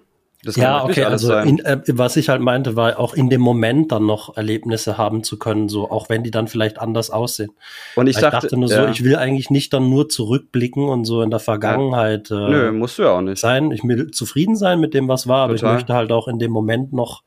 [0.45, 3.91] Das ja, okay, also in, äh, was ich halt meinte, war auch in dem Moment
[3.91, 7.51] dann noch Erlebnisse haben zu können, so auch wenn die dann vielleicht anders aussehen.
[7.95, 10.87] und ich Ich, dachte, dachte nur so, ja, ich will eigentlich nicht dann nur zurückblicken
[10.87, 13.39] und so in der Vergangenheit äh, nö, musst du ja auch nicht.
[13.39, 13.71] sein.
[13.71, 15.71] Ich will zufrieden sein mit dem, was war, aber Total.
[15.71, 17.23] ich möchte halt auch in dem Moment noch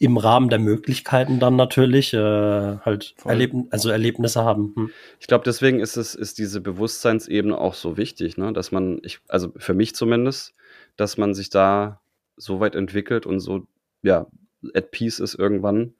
[0.00, 3.14] im Rahmen der Möglichkeiten dann natürlich äh, halt.
[3.24, 4.72] Erleb also Erlebnisse haben.
[4.74, 4.90] Hm.
[5.20, 8.54] Ich glaube, deswegen ist es, ist diese Bewusstseinsebene auch so wichtig, ne?
[8.54, 10.54] dass man, ich, also für mich zumindest,
[11.00, 12.00] dass man sich da
[12.36, 13.66] so weit entwickelt und so,
[14.02, 14.26] ja,
[14.74, 15.94] at peace ist irgendwann,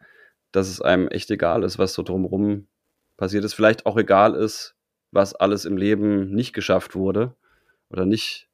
[0.53, 2.67] dass es einem echt egal ist, was so drumrum
[3.17, 3.55] passiert ist.
[3.55, 4.75] Vielleicht auch egal ist,
[5.11, 7.35] was alles im Leben nicht geschafft wurde
[7.89, 8.49] oder nicht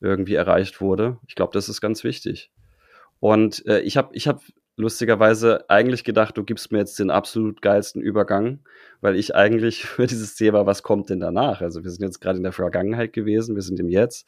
[0.00, 1.18] irgendwie erreicht wurde.
[1.26, 2.50] Ich glaube, das ist ganz wichtig.
[3.20, 4.42] Und äh, ich habe ich hab
[4.76, 8.60] lustigerweise eigentlich gedacht, du gibst mir jetzt den absolut geilsten Übergang,
[9.00, 11.60] weil ich eigentlich für dieses Thema, was kommt denn danach?
[11.60, 14.26] Also wir sind jetzt gerade in der Vergangenheit gewesen, wir sind im Jetzt.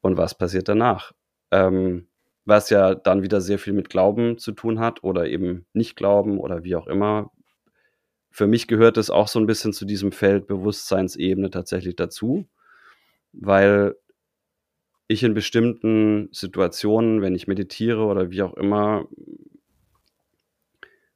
[0.00, 1.12] Und was passiert danach?
[1.50, 2.08] Ähm,
[2.44, 6.38] was ja dann wieder sehr viel mit Glauben zu tun hat oder eben nicht Glauben
[6.38, 7.30] oder wie auch immer.
[8.30, 12.48] Für mich gehört es auch so ein bisschen zu diesem Feld Bewusstseinsebene tatsächlich dazu,
[13.32, 13.96] weil
[15.08, 19.06] ich in bestimmten Situationen, wenn ich meditiere oder wie auch immer,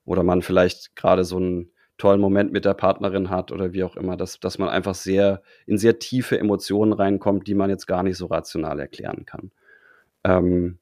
[0.04, 1.71] oder man vielleicht gerade so einen
[2.02, 5.40] tollen Moment mit der Partnerin hat oder wie auch immer, dass, dass man einfach sehr
[5.66, 9.52] in sehr tiefe Emotionen reinkommt, die man jetzt gar nicht so rational erklären kann.
[10.24, 10.80] Ähm,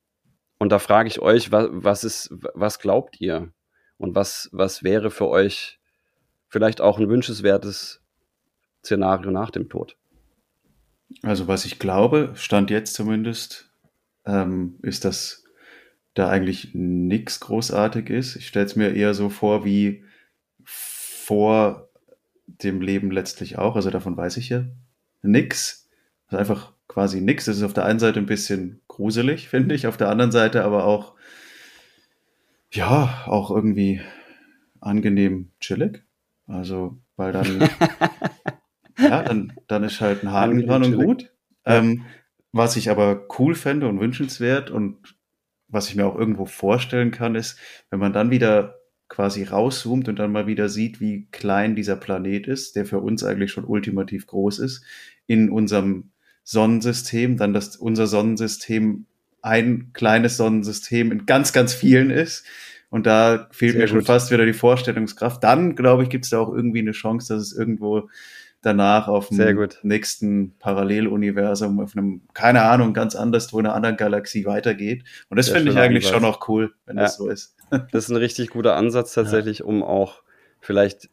[0.59, 3.53] und da frage ich euch, was, was ist, was glaubt ihr?
[3.99, 5.79] Und was, was wäre für euch
[6.49, 8.03] vielleicht auch ein wünschenswertes
[8.83, 9.99] Szenario nach dem Tod?
[11.21, 13.71] Also was ich glaube, stand jetzt zumindest,
[14.25, 15.45] ähm, ist, dass
[16.15, 18.37] da eigentlich nichts großartig ist.
[18.37, 20.03] Ich stelle es mir eher so vor wie
[21.21, 21.91] vor
[22.47, 23.77] dem Leben letztlich auch.
[23.77, 24.65] Also davon weiß ich ja
[25.23, 25.89] nix.
[26.27, 27.45] Also einfach quasi nix.
[27.45, 29.87] Das ist auf der einen Seite ein bisschen gruselig, finde ich.
[29.87, 31.15] Auf der anderen Seite aber auch,
[32.73, 34.01] ja, auch irgendwie
[34.81, 36.03] angenehm chillig.
[36.47, 37.61] Also, weil dann,
[38.99, 41.33] ja, dann, dann ist halt ein Haken dran und gut.
[41.65, 42.05] Ähm,
[42.53, 45.15] was ich aber cool fände und wünschenswert und
[45.69, 47.59] was ich mir auch irgendwo vorstellen kann, ist,
[47.91, 48.80] wenn man dann wieder
[49.11, 53.23] quasi rauszoomt und dann mal wieder sieht, wie klein dieser Planet ist, der für uns
[53.23, 54.83] eigentlich schon ultimativ groß ist,
[55.27, 56.11] in unserem
[56.45, 59.05] Sonnensystem, dann dass unser Sonnensystem
[59.43, 62.45] ein kleines Sonnensystem in ganz, ganz vielen ist.
[62.89, 64.07] Und da fehlt Sehr mir schon gut.
[64.07, 65.45] fast wieder die Vorstellungskraft.
[65.45, 68.09] Dann, glaube ich, gibt es da auch irgendwie eine Chance, dass es irgendwo
[68.63, 73.97] danach auf dem nächsten Paralleluniversum, auf einem, keine Ahnung, ganz anders, wo in einer anderen
[73.97, 75.05] Galaxie weitergeht.
[75.31, 77.05] Und das finde ich eigentlich schon auch cool, wenn Ja.
[77.05, 77.57] das so ist.
[77.71, 80.23] Das ist ein richtig guter Ansatz tatsächlich, um auch
[80.61, 81.09] vielleicht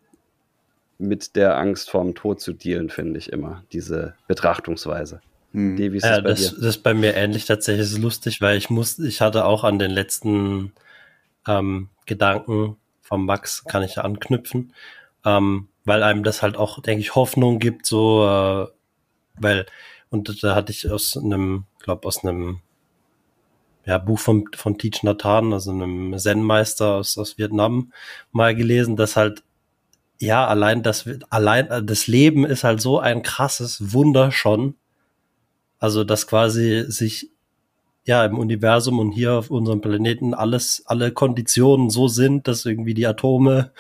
[0.98, 5.22] mit der Angst vorm Tod zu dealen, finde ich immer, diese Betrachtungsweise.
[5.54, 5.76] Hm.
[5.76, 6.56] Die, wie ist Ja, das bei das, dir?
[6.56, 7.86] das ist bei mir ähnlich tatsächlich.
[7.86, 10.74] Ist lustig, weil ich muss, ich hatte auch an den letzten
[11.48, 14.74] ähm, Gedanken vom Max, kann ich anknüpfen,
[15.24, 18.68] ähm, weil einem das halt auch, denke ich, Hoffnung gibt, so, äh,
[19.40, 19.66] weil,
[20.10, 22.60] und da hatte ich aus einem, glaube aus einem
[23.88, 27.94] ja, Buch von, von Teach Nathan, also einem Zen-Meister aus, aus Vietnam,
[28.34, 29.44] mal gelesen, dass halt,
[30.20, 34.76] ja, allein das, allein äh, das Leben ist halt so ein krasses Wunder schon.
[35.80, 37.30] Also, dass quasi sich
[38.04, 42.94] ja im Universum und hier auf unserem Planeten alles, alle Konditionen so sind, dass irgendwie
[42.94, 43.72] die Atome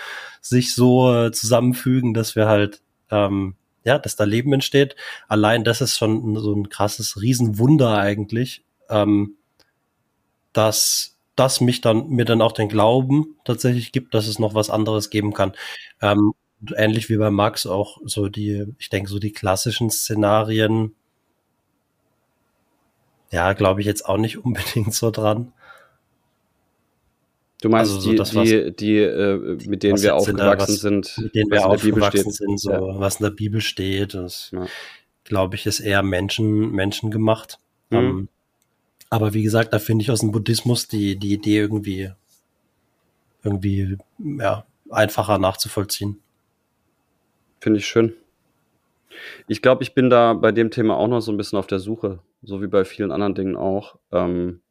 [0.41, 4.96] sich so äh, zusammenfügen, dass wir halt, ähm, ja, dass da Leben entsteht.
[5.28, 9.37] Allein das ist schon so ein krasses Riesenwunder eigentlich, ähm,
[10.58, 14.70] dass das mich dann, mir dann auch den Glauben tatsächlich gibt, dass es noch was
[14.72, 15.54] anderes geben kann.
[16.02, 16.34] Ähm,
[16.76, 20.96] ähnlich wie bei Max auch so die, ich denke, so die klassischen Szenarien,
[23.32, 25.54] ja, glaube ich jetzt auch nicht unbedingt so dran.
[27.62, 30.82] Du meinst also so die, das, was- die, die äh, mit denen wir aufgewachsen was-
[30.82, 33.00] sind, Mit denen wir aufgewachsen sind, so Ja.
[33.00, 34.67] was in der Bibel steht, das Ja.
[35.24, 37.58] glaube ich ist eher Menschen, menschengemacht.
[37.89, 37.98] Mhm.
[37.98, 38.30] Ähm,
[39.10, 42.12] aber wie gesagt, da finde ich aus dem Buddhismus die, die Idee irgendwie,
[43.43, 46.20] irgendwie, ja, einfacher nachzuvollziehen.
[47.60, 48.13] Finde ich schön.
[49.48, 51.80] Ich glaube, ich bin da bei dem Thema auch noch so ein bisschen auf der
[51.80, 53.98] Suche, so wie bei vielen anderen Dingen auch.
[54.12, 54.62] Ähm,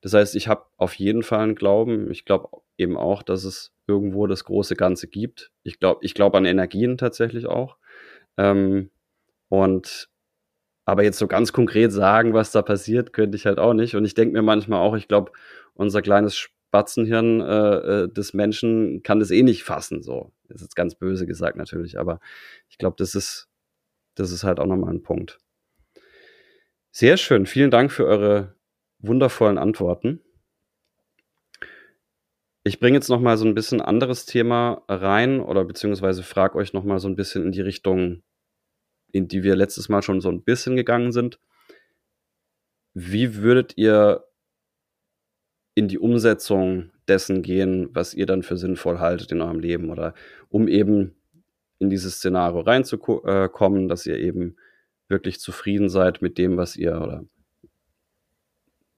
[0.00, 2.10] das heißt, ich habe auf jeden Fall einen Glauben.
[2.10, 5.50] Ich glaube eben auch, dass es irgendwo das große Ganze gibt.
[5.62, 7.76] Ich glaube ich glaub an Energien tatsächlich auch.
[8.36, 8.90] Ähm,
[9.48, 10.08] und
[10.84, 13.96] aber jetzt so ganz konkret sagen, was da passiert, könnte ich halt auch nicht.
[13.96, 15.32] Und ich denke mir manchmal auch, ich glaube,
[15.74, 20.02] unser kleines Spatzenhirn äh, äh, des Menschen kann das eh nicht fassen.
[20.02, 22.20] So, ist jetzt ganz böse gesagt natürlich, aber
[22.68, 23.48] ich glaube, das ist,
[24.14, 25.38] das ist halt auch nochmal ein Punkt.
[26.90, 27.46] Sehr schön.
[27.46, 28.54] Vielen Dank für eure
[28.98, 30.20] wundervollen Antworten.
[32.62, 36.98] Ich bringe jetzt nochmal so ein bisschen anderes Thema rein oder beziehungsweise frage euch nochmal
[36.98, 38.22] so ein bisschen in die Richtung
[39.14, 41.38] in die wir letztes Mal schon so ein bisschen gegangen sind.
[42.94, 44.24] Wie würdet ihr
[45.76, 50.14] in die Umsetzung dessen gehen, was ihr dann für sinnvoll haltet in eurem Leben oder
[50.48, 51.14] um eben
[51.78, 54.56] in dieses Szenario reinzukommen, dass ihr eben
[55.08, 57.24] wirklich zufrieden seid mit dem, was ihr oder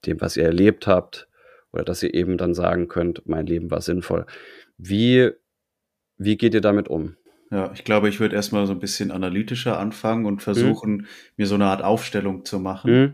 [0.07, 1.27] dem, was ihr erlebt habt
[1.71, 4.25] oder dass ihr eben dann sagen könnt, mein Leben war sinnvoll.
[4.79, 5.29] Wie,
[6.17, 7.17] wie geht ihr damit um?
[7.49, 10.39] Ja, ich glaube, ich würde erstmal so ein bisschen analytischer anfangen und mhm.
[10.39, 11.05] versuchen, mhm.
[11.37, 12.91] mir so eine Art Aufstellung zu machen.
[12.91, 13.13] Mhm.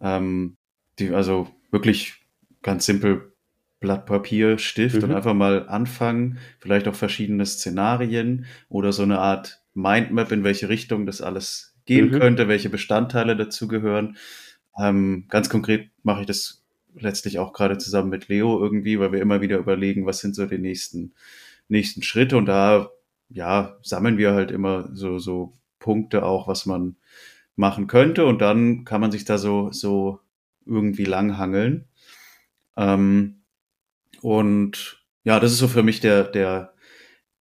[0.00, 0.56] Ähm,
[0.98, 2.14] die, also wirklich
[2.62, 3.32] ganz simpel
[3.78, 5.04] Blatt Papier, Stift mhm.
[5.04, 10.68] und einfach mal anfangen, vielleicht auch verschiedene Szenarien oder so eine Art Mindmap, in welche
[10.68, 12.18] Richtung das alles gehen mhm.
[12.18, 14.16] könnte, welche Bestandteile dazugehören.
[14.78, 19.20] Ähm, ganz konkret mache ich das letztlich auch gerade zusammen mit Leo irgendwie, weil wir
[19.20, 21.14] immer wieder überlegen, was sind so die nächsten,
[21.68, 22.90] nächsten Schritte und da
[23.30, 26.96] ja, sammeln wir halt immer so, so Punkte auch, was man
[27.56, 30.20] machen könnte und dann kann man sich da so, so
[30.66, 31.86] irgendwie langhangeln.
[32.76, 33.42] Ähm,
[34.22, 36.74] und ja, das ist so für mich der, der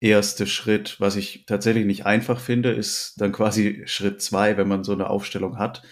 [0.00, 1.00] erste Schritt.
[1.00, 5.10] Was ich tatsächlich nicht einfach finde, ist dann quasi Schritt zwei, wenn man so eine
[5.10, 5.82] Aufstellung hat.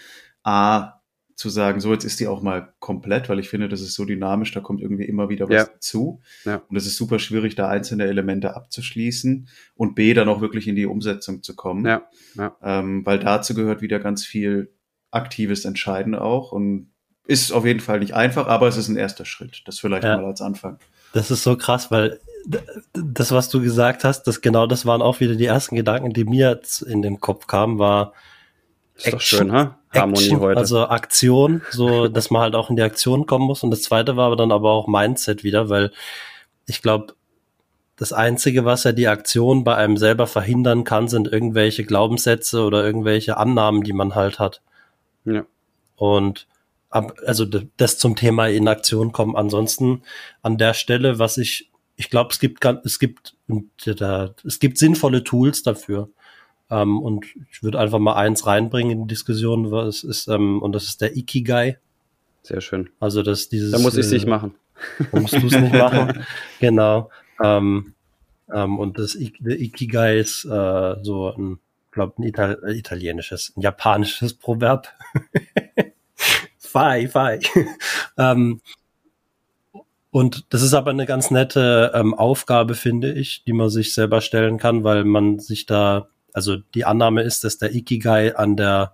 [0.43, 0.96] A,
[1.37, 4.05] zu sagen, so jetzt ist die auch mal komplett, weil ich finde, das ist so
[4.05, 5.65] dynamisch, da kommt irgendwie immer wieder was ja.
[5.65, 6.19] dazu.
[6.45, 6.63] Ja.
[6.67, 10.75] Und es ist super schwierig, da einzelne Elemente abzuschließen und B, dann auch wirklich in
[10.75, 11.85] die Umsetzung zu kommen.
[11.85, 12.07] Ja.
[12.35, 12.57] Ja.
[12.63, 14.73] Ähm, weil dazu gehört wieder ganz viel
[15.11, 16.89] aktives Entscheiden auch und
[17.27, 19.61] ist auf jeden Fall nicht einfach, aber es ist ein erster Schritt.
[19.65, 20.17] Das vielleicht ja.
[20.17, 20.79] mal als Anfang.
[21.13, 22.19] Das ist so krass, weil
[22.93, 26.25] das, was du gesagt hast, das genau das waren auch wieder die ersten Gedanken, die
[26.25, 28.13] mir jetzt in den Kopf kamen, war,
[28.95, 29.76] ist Action, doch schön, ha?
[29.93, 30.59] Harmonie Action, heute.
[30.59, 33.63] Also Aktion, so dass man halt auch in die Aktion kommen muss.
[33.63, 35.91] Und das zweite war aber dann aber auch Mindset wieder, weil
[36.65, 37.13] ich glaube,
[37.95, 42.85] das Einzige, was ja die Aktion bei einem selber verhindern kann, sind irgendwelche Glaubenssätze oder
[42.85, 44.61] irgendwelche Annahmen, die man halt hat.
[45.25, 45.45] Ja.
[45.95, 46.47] Und
[46.89, 49.35] ab, also das zum Thema in Aktion kommen.
[49.35, 50.03] Ansonsten
[50.43, 55.63] an der Stelle, was ich, ich glaube, es gibt, es gibt, es gibt sinnvolle Tools
[55.63, 56.09] dafür.
[56.69, 60.73] Ähm, und ich würde einfach mal eins reinbringen in die Diskussion, was ist, ähm, und
[60.73, 61.77] das ist der Ikigai.
[62.43, 62.89] Sehr schön.
[62.99, 63.71] Also das dieses.
[63.71, 64.55] Da muss ich es äh, nicht machen.
[65.11, 66.25] Da musst du es nicht machen.
[66.59, 67.09] Genau.
[67.43, 67.93] Ähm,
[68.53, 71.59] ähm, und das I Ikigai ist äh, so ein,
[71.91, 74.87] glaube ein Ital italienisches, ein japanisches Proverb.
[76.57, 77.39] fai, fai.
[78.17, 78.61] ähm,
[80.09, 84.21] und das ist aber eine ganz nette ähm, Aufgabe, finde ich, die man sich selber
[84.21, 88.93] stellen kann, weil man sich da also die Annahme ist, dass der Ikigai an der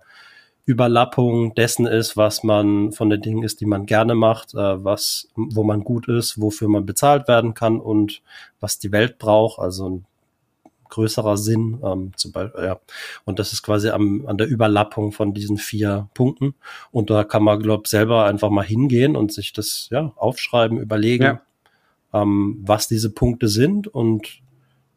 [0.64, 5.28] Überlappung dessen ist, was man von den Dingen ist, die man gerne macht, äh, was,
[5.36, 8.22] wo man gut ist, wofür man bezahlt werden kann und
[8.60, 10.06] was die Welt braucht, also ein
[10.88, 12.80] größerer Sinn, ähm, zum Beispiel, ja.
[13.26, 16.54] Und das ist quasi am, an der Überlappung von diesen vier Punkten.
[16.92, 21.24] Und da kann man, glaube selber einfach mal hingehen und sich das, ja, aufschreiben, überlegen,
[21.24, 21.42] ja.
[22.14, 24.43] ähm, was diese Punkte sind und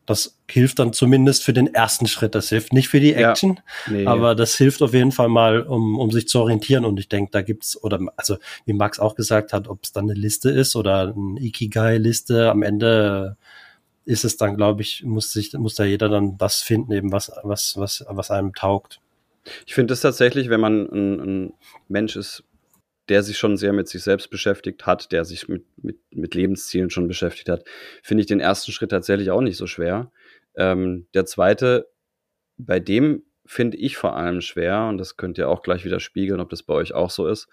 [0.08, 2.34] das hilft dann zumindest für den ersten Schritt.
[2.34, 4.06] Das hilft nicht für die Action, ja, nee.
[4.06, 6.86] aber das hilft auf jeden Fall mal, um, um sich zu orientieren.
[6.86, 10.06] Und ich denke, da gibt's, oder also wie Max auch gesagt hat, ob es dann
[10.06, 13.38] eine Liste ist oder eine Ikigai-Liste, am Ende
[14.06, 17.30] ist es dann, glaube ich, muss sich, muss da jeder dann das finden, eben was,
[17.44, 19.02] was, was, was einem taugt.
[19.66, 21.54] Ich finde es tatsächlich, wenn man ein, ein
[21.90, 22.44] Mensch ist,
[23.10, 26.90] der sich schon sehr mit sich selbst beschäftigt hat, der sich mit, mit, mit Lebenszielen
[26.90, 27.64] schon beschäftigt hat,
[28.04, 30.12] finde ich den ersten Schritt tatsächlich auch nicht so schwer.
[30.56, 31.90] Ähm, der zweite,
[32.58, 36.40] bei dem finde ich vor allem schwer, und das könnt ihr auch gleich wieder spiegeln,
[36.40, 37.48] ob das bei euch auch so ist,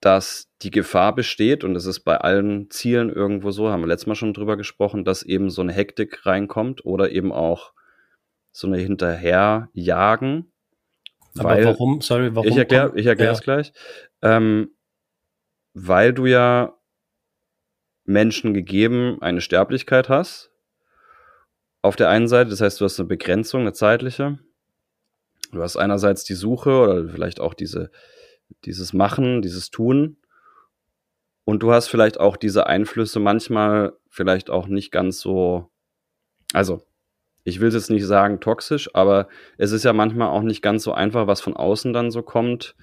[0.00, 4.06] dass die Gefahr besteht, und das ist bei allen Zielen irgendwo so, haben wir letztes
[4.06, 7.72] Mal schon drüber gesprochen, dass eben so eine Hektik reinkommt oder eben auch
[8.52, 10.52] so eine Hinterherjagen
[11.38, 12.48] Aber warum, sorry, warum?
[12.48, 13.32] ich erkläre ich erklär ja.
[13.32, 13.72] es gleich.
[14.22, 14.70] Ähm,
[15.86, 16.74] weil du ja
[18.04, 20.50] Menschen gegeben eine Sterblichkeit hast.
[21.82, 24.38] Auf der einen Seite, das heißt, du hast eine Begrenzung, eine zeitliche.
[25.52, 27.90] Du hast einerseits die Suche oder vielleicht auch diese,
[28.64, 30.16] dieses Machen, dieses Tun.
[31.44, 35.70] Und du hast vielleicht auch diese Einflüsse manchmal vielleicht auch nicht ganz so,
[36.52, 36.82] also
[37.44, 40.92] ich will jetzt nicht sagen toxisch, aber es ist ja manchmal auch nicht ganz so
[40.92, 42.74] einfach, was von außen dann so kommt.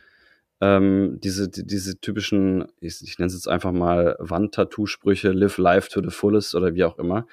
[0.66, 5.90] Ähm, diese, die, diese typischen, ich, ich nenne es jetzt einfach mal Wandtattoo-Sprüche, live life
[5.90, 7.28] to the fullest oder wie auch immer,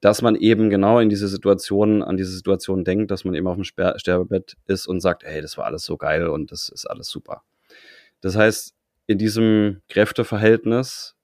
[0.00, 3.56] dass man eben genau in diese Situation, an diese Situation denkt, dass man eben auf
[3.56, 6.86] dem Sper Sterbebett ist und sagt, hey, das war alles so geil und das ist
[6.86, 7.42] alles super.
[8.22, 8.74] Das heißt,
[9.06, 11.14] in diesem Kräfteverhältnis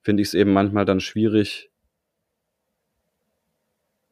[0.00, 1.70] finde ich es eben manchmal dann schwierig,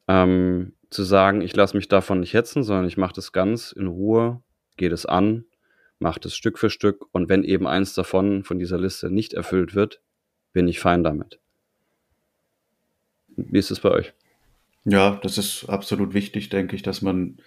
[0.06, 3.86] ähm, zu sagen, ich lasse mich davon nicht hetzen, sondern ich mache das ganz in
[3.86, 4.42] Ruhe,
[4.76, 5.44] gehe das an,
[5.98, 9.74] mache das Stück für Stück und wenn eben eins davon von dieser Liste nicht erfüllt
[9.74, 10.00] wird,
[10.52, 11.40] bin ich fein damit.
[13.36, 14.12] Wie ist es bei euch?
[14.84, 17.38] Ja, das ist absolut wichtig, denke ich, dass man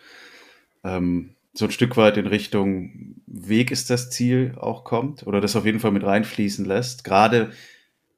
[0.84, 5.56] ähm, so ein Stück weit in Richtung Weg ist das Ziel auch kommt oder das
[5.56, 7.04] auf jeden Fall mit reinfließen lässt.
[7.04, 7.52] Gerade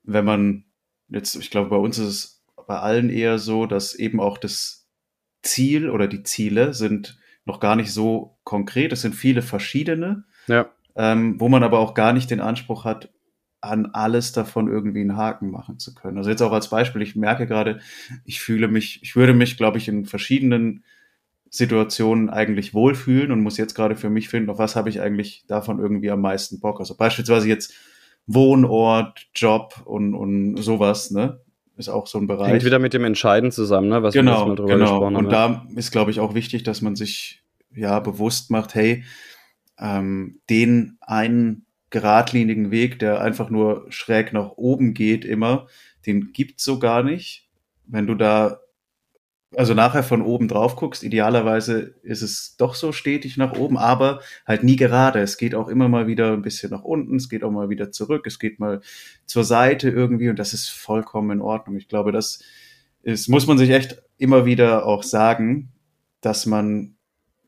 [0.04, 0.66] wenn man
[1.10, 4.88] jetzt, ich glaube, bei uns ist es bei allen eher so, dass eben auch das
[5.42, 8.92] Ziel oder die Ziele sind noch gar nicht so konkret.
[8.94, 10.68] Es sind viele verschiedene, Ja.
[10.96, 13.10] ähm, wo man aber auch gar nicht den Anspruch hat,
[13.62, 16.18] an alles davon irgendwie einen Haken machen zu können.
[16.18, 17.80] Also jetzt auch als Beispiel, ich merke gerade,
[18.26, 20.84] ich fühle mich, ich würde mich, glaube ich, in verschiedenen
[21.50, 25.46] Situationen eigentlich wohlfühlen und muss jetzt gerade für mich finden, auf was habe ich eigentlich
[25.48, 26.80] davon irgendwie am meisten Bock.
[26.80, 27.74] Also beispielsweise jetzt
[28.28, 31.40] Wohnort, Job und, und sowas, ne?
[31.84, 32.48] Ist auch so ein Bereich.
[32.48, 34.04] Hängt wieder mit dem Entscheiden zusammen, ne?
[34.04, 34.86] was wir genau, jetzt mal drüber genau.
[34.86, 35.26] gesprochen haben.
[35.26, 37.44] Und da ist, glaube ich, auch wichtig, dass man sich
[37.76, 39.04] ja bewusst macht, hey,
[39.78, 45.68] ähm, den einen geradlinigen Weg, der einfach nur schräg nach oben geht, immer,
[46.06, 47.50] den gibt's so gar nicht.
[47.86, 48.60] Wenn du da
[49.56, 54.22] also nachher von oben drauf guckst, idealerweise ist es doch so stetig nach oben, aber
[54.46, 55.20] halt nie gerade.
[55.20, 57.92] Es geht auch immer mal wieder ein bisschen nach unten, es geht auch mal wieder
[57.92, 58.82] zurück, es geht mal
[59.26, 61.78] zur Seite irgendwie und das ist vollkommen in Ordnung.
[61.78, 62.44] Ich glaube, das
[63.02, 65.72] ist, muss man sich echt immer wieder auch sagen,
[66.22, 66.93] dass man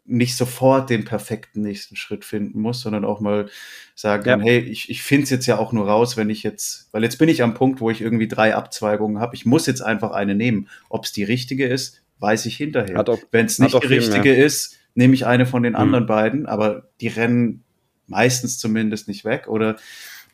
[0.07, 3.49] nicht sofort den perfekten nächsten Schritt finden muss, sondern auch mal
[3.95, 4.45] sagen kann, Ja.
[4.45, 7.17] hey, ich, ich finde es jetzt ja auch nur raus, wenn ich jetzt, weil jetzt
[7.17, 9.35] bin ich am Punkt, wo ich irgendwie drei Abzweigungen habe.
[9.35, 10.67] Ich muss jetzt einfach eine nehmen.
[10.89, 13.03] Ob es die richtige ist, weiß ich hinterher.
[13.31, 15.79] Wenn es nicht die richtige ist, nehme ich eine von den Mhm.
[15.79, 17.63] anderen beiden, aber die rennen
[18.07, 19.47] meistens zumindest nicht weg.
[19.47, 19.75] Oder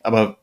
[0.02, 0.38] aber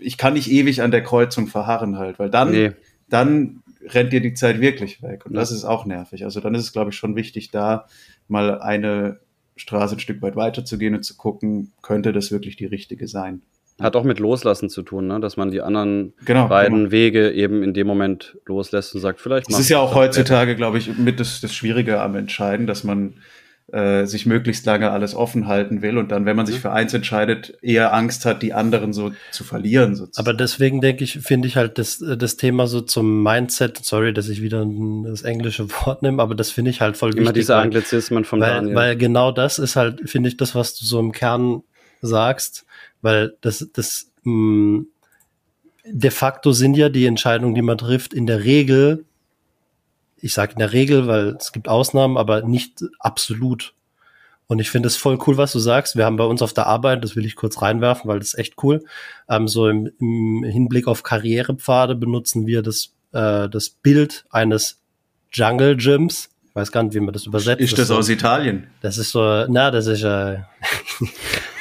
[0.00, 2.72] ich kann nicht ewig an der Kreuzung verharren halt, weil dann, Nee.
[3.08, 5.26] dann rennt dir die Zeit wirklich weg.
[5.26, 5.40] Und Ja.
[5.40, 6.24] das ist auch nervig.
[6.24, 7.86] Also dann ist es, glaube ich, schon wichtig, da
[8.28, 9.20] mal eine
[9.56, 13.06] Straße ein Stück weit weiter zu gehen und zu gucken, könnte das wirklich die richtige
[13.06, 13.42] sein.
[13.80, 15.18] Hat auch mit Loslassen zu tun, ne?
[15.18, 16.46] dass man die anderen Genau.
[16.48, 16.92] beiden genau.
[16.92, 19.96] Wege eben in dem Moment loslässt und sagt, vielleicht Es mach ist ja auch das
[19.96, 23.14] heutzutage, glaube ich, mit das, das Schwierige am Entscheiden, dass man
[23.72, 26.60] äh, sich möglichst lange alles offen halten will und dann, wenn man sich Mhm.
[26.60, 29.94] für eins entscheidet, eher Angst hat, die anderen so zu verlieren.
[29.96, 30.26] Sozusagen.
[30.28, 34.28] Aber deswegen denke ich, finde ich halt das, das Thema so zum Mindset, sorry, dass
[34.28, 34.66] ich wieder
[35.04, 37.34] das englische Wort nehme, aber das finde ich halt voll Immer wichtig.
[37.42, 38.74] diese weil- Anglizismen von weil, Daniel.
[38.76, 41.62] weil genau das ist halt, finde ich, das, was du so im Kern
[42.02, 42.66] sagst,
[43.00, 44.84] weil das, das mh,
[45.86, 49.04] de facto sind ja die Entscheidungen, die man trifft, in der Regel,
[50.24, 53.74] ich sage in der Regel, weil es gibt Ausnahmen, aber nicht absolut.
[54.46, 55.96] Und ich finde es voll cool, was du sagst.
[55.96, 58.38] Wir haben bei uns auf der Arbeit, das will ich kurz reinwerfen, weil das ist
[58.38, 58.82] echt cool,
[59.28, 64.80] ähm, so im, im Hinblick auf Karrierepfade benutzen wir das, äh, das Bild eines
[65.30, 66.30] Jungle Gyms.
[66.48, 67.60] Ich weiß gar nicht, wie man das übersetzt.
[67.60, 68.68] ist das so, aus Italien?
[68.80, 70.38] das ist so, na, das ist, äh,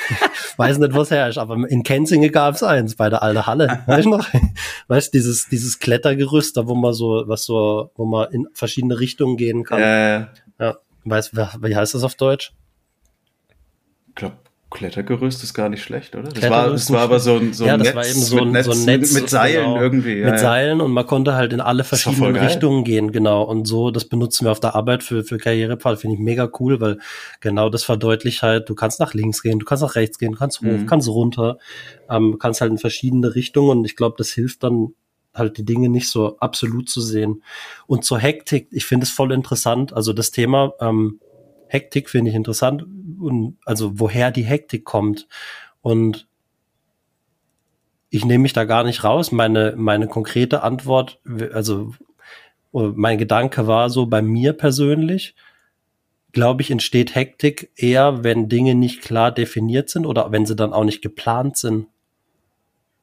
[0.57, 3.83] weiß nicht, was her ist, aber in Kenzingen gab es eins bei der alten Halle.
[3.85, 4.27] Weißt du noch?
[4.87, 8.99] Weißt du, dieses, dieses Klettergerüst, da wo man so, was so, wo man in verschiedene
[8.99, 9.81] Richtungen gehen kann.
[9.81, 10.25] Äh,
[10.59, 10.77] Ja.
[11.05, 12.53] Weißt du, wie heißt das auf Deutsch?
[14.09, 14.35] ich glaube,
[14.73, 16.29] Klettergerüst ist gar nicht schlecht, oder?
[16.29, 18.37] Das war, das war aber so ein, so ein ja, das Netz, war eben so
[18.41, 20.13] ein, mit, so ein Netz, Netz mit, mit Seilen genau, irgendwie.
[20.15, 20.37] ja, mit ja.
[20.39, 22.35] Seilen und man konnte halt in alle verschiedenen.
[22.35, 23.43] Richtungen gehen, genau.
[23.43, 26.81] Und so, das benutzen wir auf der Arbeit für, für Karrierepfad, finde ich mega cool,
[26.81, 26.97] weil
[27.39, 30.37] genau das verdeutlicht halt, du kannst nach links gehen, du kannst nach rechts gehen, du
[30.37, 30.85] kannst hoch, Mhm.
[30.87, 31.57] kannst runter,
[32.09, 34.93] ähm, kannst halt in verschiedene Richtungen und ich glaube, das hilft dann
[35.33, 37.43] halt die Dinge nicht so absolut zu sehen.
[37.87, 41.19] Und zur Hektik, ich finde es voll interessant, also das Thema ähm,
[41.73, 42.85] Hektik finde ich interessant
[43.19, 45.27] und also woher die Hektik kommt.
[45.81, 46.27] Und
[48.11, 49.31] ich nehme mich da gar nicht raus.
[49.31, 51.19] Meine, meine konkrete Antwort,
[51.51, 51.95] also
[52.71, 55.33] mein Gedanke war so bei mir persönlich,
[56.31, 60.73] glaube ich, entsteht Hektik eher, wenn Dinge nicht klar definiert sind oder wenn sie dann
[60.73, 61.87] auch nicht geplant sind.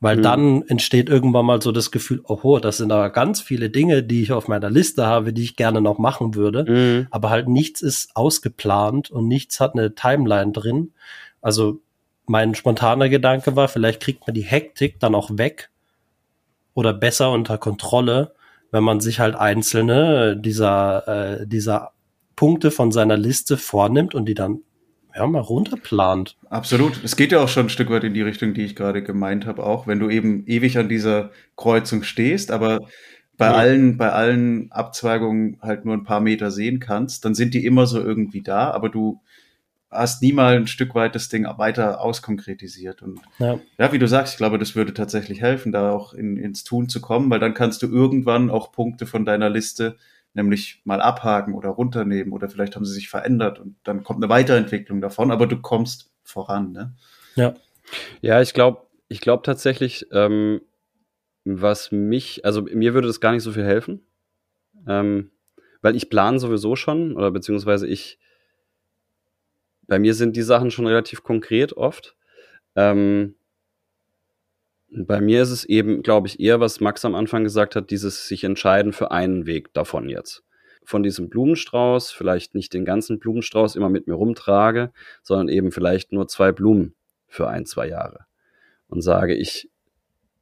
[0.01, 0.23] Weil mhm.
[0.23, 4.23] dann entsteht irgendwann mal so das Gefühl, oh, das sind aber ganz viele Dinge, die
[4.23, 6.65] ich auf meiner Liste habe, die ich gerne noch machen würde.
[6.65, 7.07] Mhm.
[7.11, 10.93] Aber halt nichts ist ausgeplant und nichts hat eine Timeline drin.
[11.43, 11.81] Also
[12.27, 15.71] mein spontaner Gedanke war, vielleicht kriegt man die Hektik dann auch weg
[16.75, 18.33] oder besser unter Kontrolle,
[18.71, 21.93] wenn man sich halt einzelne dieser, äh, dieser
[22.37, 24.61] Punkte von seiner Liste vornimmt und die dann
[25.15, 26.37] ja, mal runterplant.
[26.49, 27.03] Absolut.
[27.05, 29.47] Es geht ja auch schon ein Stück weit in die Richtung, die ich gerade gemeint
[29.47, 32.81] habe, auch wenn du eben ewig an dieser Kreuzung stehst, aber
[33.37, 33.55] bei ja.
[33.55, 37.87] allen, bei allen Abzweigungen halt nur ein paar Meter sehen kannst, dann sind die immer
[37.87, 39.21] so irgendwie da, aber du
[39.91, 43.03] hast nie mal ein Stück weit das Ding weiter auskonkretisiert.
[43.03, 43.59] Und ja.
[43.79, 46.89] ja, wie du sagst, ich glaube, das würde tatsächlich helfen, da auch in, ins Tun
[46.89, 49.97] zu kommen, weil dann kannst du irgendwann auch Punkte von deiner Liste
[50.33, 54.31] nämlich mal abhaken oder runternehmen oder vielleicht haben sie sich verändert und dann kommt eine
[54.31, 56.95] Weiterentwicklung davon, aber du kommst voran, ne?
[57.35, 57.55] Ja.
[58.21, 60.61] Ja, ich glaube, ich glaube tatsächlich, ähm,
[61.45, 64.07] was mich, also mir würde das gar nicht so viel helfen,
[64.87, 65.31] ähm,
[65.83, 68.19] weil ich plane sowieso schon oder beziehungsweise ich,
[69.87, 72.17] bei mir sind die Sachen schon relativ konkret oft.
[72.77, 73.35] Ähm,
[74.93, 78.27] bei mir ist es eben, glaube ich, eher, was Max am Anfang gesagt hat, dieses
[78.27, 80.43] sich entscheiden für einen Weg davon jetzt.
[80.85, 86.13] Von diesem Blumenstrauß, vielleicht nicht den ganzen Blumenstrauß immer mit mir rumtrage, sondern eben vielleicht
[86.13, 86.95] nur zwei Blumen
[87.29, 88.25] für ein, zwei Jahre.
[88.89, 89.71] Und sage, ich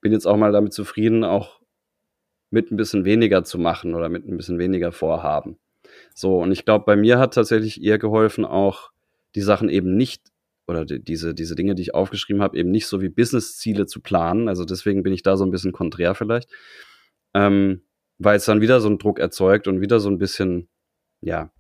[0.00, 1.60] bin jetzt auch mal damit zufrieden, auch
[2.50, 5.58] mit ein bisschen weniger zu machen oder mit ein bisschen weniger Vorhaben.
[6.14, 8.90] So, und ich glaube, bei mir hat tatsächlich eher geholfen, auch
[9.34, 10.22] die Sachen eben nicht
[10.68, 14.00] oder die, diese, diese Dinge, die ich aufgeschrieben habe, eben nicht so wie Business-Ziele zu
[14.00, 14.48] planen.
[14.48, 16.50] Also deswegen bin ich da so ein bisschen konträr vielleicht.
[17.34, 17.82] Ähm,
[18.18, 20.68] weil es dann wieder so einen Druck erzeugt und wieder so ein bisschen,
[21.20, 21.50] ja,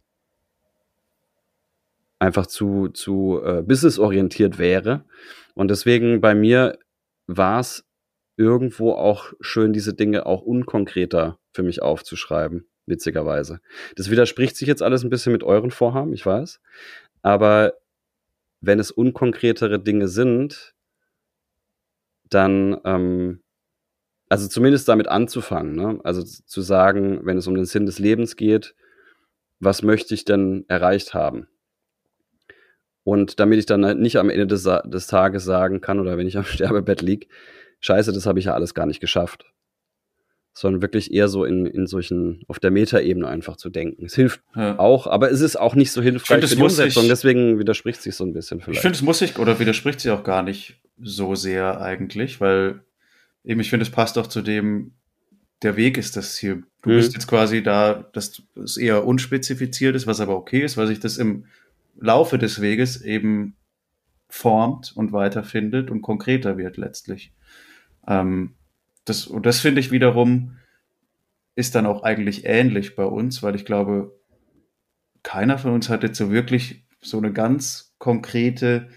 [2.18, 5.04] einfach zu, zu äh, businessorientiert wäre.
[5.54, 6.78] Und deswegen bei mir
[7.26, 7.84] war es
[8.36, 13.60] irgendwo auch schön, diese Dinge auch unkonkreter für mich aufzuschreiben, witzigerweise.
[13.96, 16.60] Das widerspricht sich jetzt alles ein bisschen mit euren Vorhaben, ich weiß.
[17.22, 17.74] Aber
[18.60, 20.74] wenn es unkonkretere Dinge sind,
[22.28, 23.42] dann, ähm,
[24.28, 26.00] also zumindest damit anzufangen, ne?
[26.04, 28.74] also zu sagen, wenn es um den Sinn des Lebens geht,
[29.60, 31.48] was möchte ich denn erreicht haben?
[33.04, 36.26] Und damit ich dann halt nicht am Ende des, des Tages sagen kann oder wenn
[36.26, 37.28] ich am Sterbebett liege,
[37.80, 39.46] scheiße, das habe ich ja alles gar nicht geschafft
[40.58, 44.04] sondern wirklich eher so in, in solchen, auf der Metaebene einfach zu denken.
[44.04, 44.78] Es hilft ja.
[44.78, 48.02] auch, aber es ist auch nicht so hilfreich find, für die Umsetzung, ich, deswegen widerspricht
[48.02, 48.78] sich so ein bisschen vielleicht.
[48.78, 52.80] Ich finde, es muss sich, oder widerspricht sich auch gar nicht so sehr eigentlich, weil
[53.44, 54.94] eben, ich finde, es passt auch zu dem,
[55.62, 56.64] der Weg ist das Ziel.
[56.82, 56.96] Du mhm.
[56.96, 60.98] bist jetzt quasi da, dass es eher unspezifiziert ist, was aber okay ist, weil sich
[60.98, 61.44] das im
[62.00, 63.54] Laufe des Weges eben
[64.28, 67.32] formt und weiterfindet und konkreter wird letztlich.
[68.08, 68.54] Ähm,
[69.08, 70.56] das, und das finde ich wiederum
[71.54, 74.16] ist dann auch eigentlich ähnlich bei uns, weil ich glaube,
[75.24, 78.88] keiner von uns hat jetzt so wirklich so eine ganz konkrete,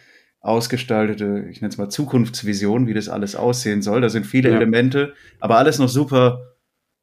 [0.42, 4.02] ausgestaltete, ich nenne es mal Zukunftsvision, wie das alles aussehen soll.
[4.02, 4.56] Da sind viele ja.
[4.56, 6.56] Elemente, aber alles noch super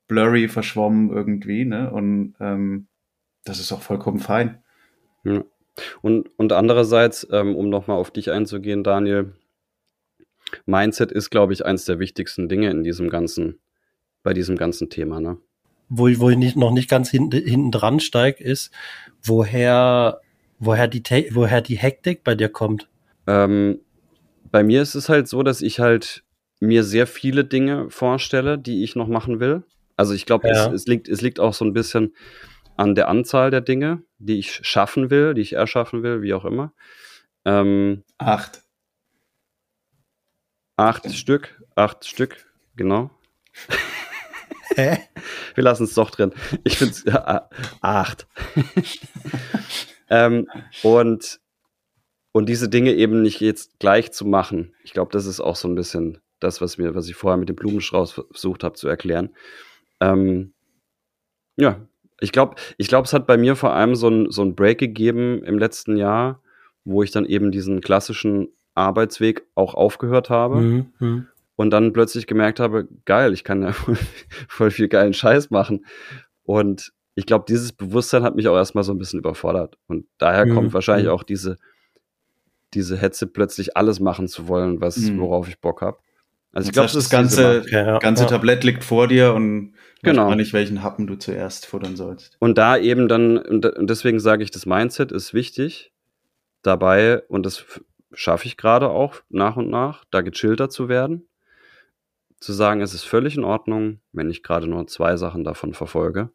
[0.08, 1.90] blurry, verschwommen irgendwie, ne?
[1.90, 2.88] Und ähm,
[3.44, 4.62] das ist auch vollkommen fein.
[5.24, 5.44] Ja.
[6.02, 9.32] Und, und andererseits, ähm, um nochmal auf dich einzugehen, Daniel,
[10.66, 13.58] Mindset ist, glaube ich, eins der wichtigsten Dinge in diesem ganzen,
[14.22, 15.38] bei diesem ganzen Thema, ne?
[15.88, 18.70] Wo ich, wo ich nicht, noch nicht ganz hinten, hinten dran steige, ist,
[19.22, 20.20] woher,
[20.58, 22.88] woher die, woher die Hektik bei dir kommt.
[23.26, 23.80] Ähm,
[24.50, 26.24] bei mir ist es halt so, dass ich halt
[26.60, 29.62] mir sehr viele Dinge vorstelle, die ich noch machen will.
[29.96, 30.66] Also ich glaube, ja.
[30.66, 32.14] es, es, liegt, es liegt auch so ein bisschen
[32.76, 36.44] an der Anzahl der Dinge, die ich schaffen will, die ich erschaffen will, wie auch
[36.44, 36.72] immer.
[37.44, 38.62] Ähm, Acht.
[40.78, 43.10] Acht Stück, acht Stück, genau.
[44.76, 44.98] Hä?
[45.56, 46.32] Wir lassen es doch drin.
[46.62, 47.40] Ich finde es äh,
[47.80, 48.28] acht.
[50.08, 50.46] ähm,
[50.84, 51.40] und,
[52.30, 54.72] und diese Dinge eben nicht jetzt gleich zu machen.
[54.84, 57.48] Ich glaube, das ist auch so ein bisschen das, was mir, was ich vorher mit
[57.48, 59.34] dem Blumenstrauß versucht habe zu erklären.
[59.98, 60.54] Ähm,
[61.56, 61.88] ja,
[62.20, 64.78] ich glaube, ich glaube, es hat bei mir vor allem so ein, so ein Break
[64.78, 66.40] gegeben im letzten Jahr,
[66.84, 70.60] wo ich dann eben diesen klassischen Arbeitsweg auch aufgehört habe.
[70.60, 71.26] Mhm, mhm.
[71.56, 73.72] Und dann plötzlich gemerkt habe, geil, ich kann ja
[74.48, 75.84] voll viel geilen Scheiß machen.
[76.44, 79.76] Und ich glaube, dieses Bewusstsein hat mich auch erstmal so ein bisschen überfordert.
[79.88, 80.54] Und daher mhm.
[80.54, 81.12] kommt wahrscheinlich mhm.
[81.12, 81.56] auch diese,
[82.74, 85.18] diese Hetze, plötzlich alles machen zu wollen, was, mhm.
[85.18, 85.98] worauf ich Bock habe.
[86.52, 87.98] Also ich glaube, das ganze, ja.
[87.98, 88.30] ganze ja.
[88.30, 90.34] Tablett liegt vor dir und genau.
[90.34, 92.36] nicht, welchen Happen du zuerst futtern sollst.
[92.38, 95.92] Und da eben dann, und deswegen sage ich, das Mindset ist wichtig
[96.62, 97.64] dabei, und das
[98.12, 101.28] schaffe ich gerade auch nach und nach, da gechillter zu werden.
[102.40, 106.30] Zu sagen, es ist völlig in Ordnung, wenn ich gerade nur zwei Sachen davon verfolge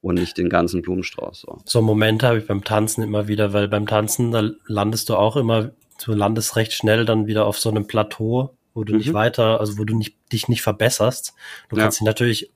[0.00, 1.40] und nicht den ganzen Blumenstrauß.
[1.40, 5.16] So, so Momente habe ich beim Tanzen immer wieder, weil beim Tanzen, da landest du
[5.16, 5.72] auch immer,
[6.04, 8.98] du landest recht schnell dann wieder auf so einem Plateau, wo du mhm.
[8.98, 11.34] nicht weiter, also wo du nicht, dich nicht verbesserst.
[11.68, 11.82] Du ja.
[11.82, 12.52] kannst dich natürlich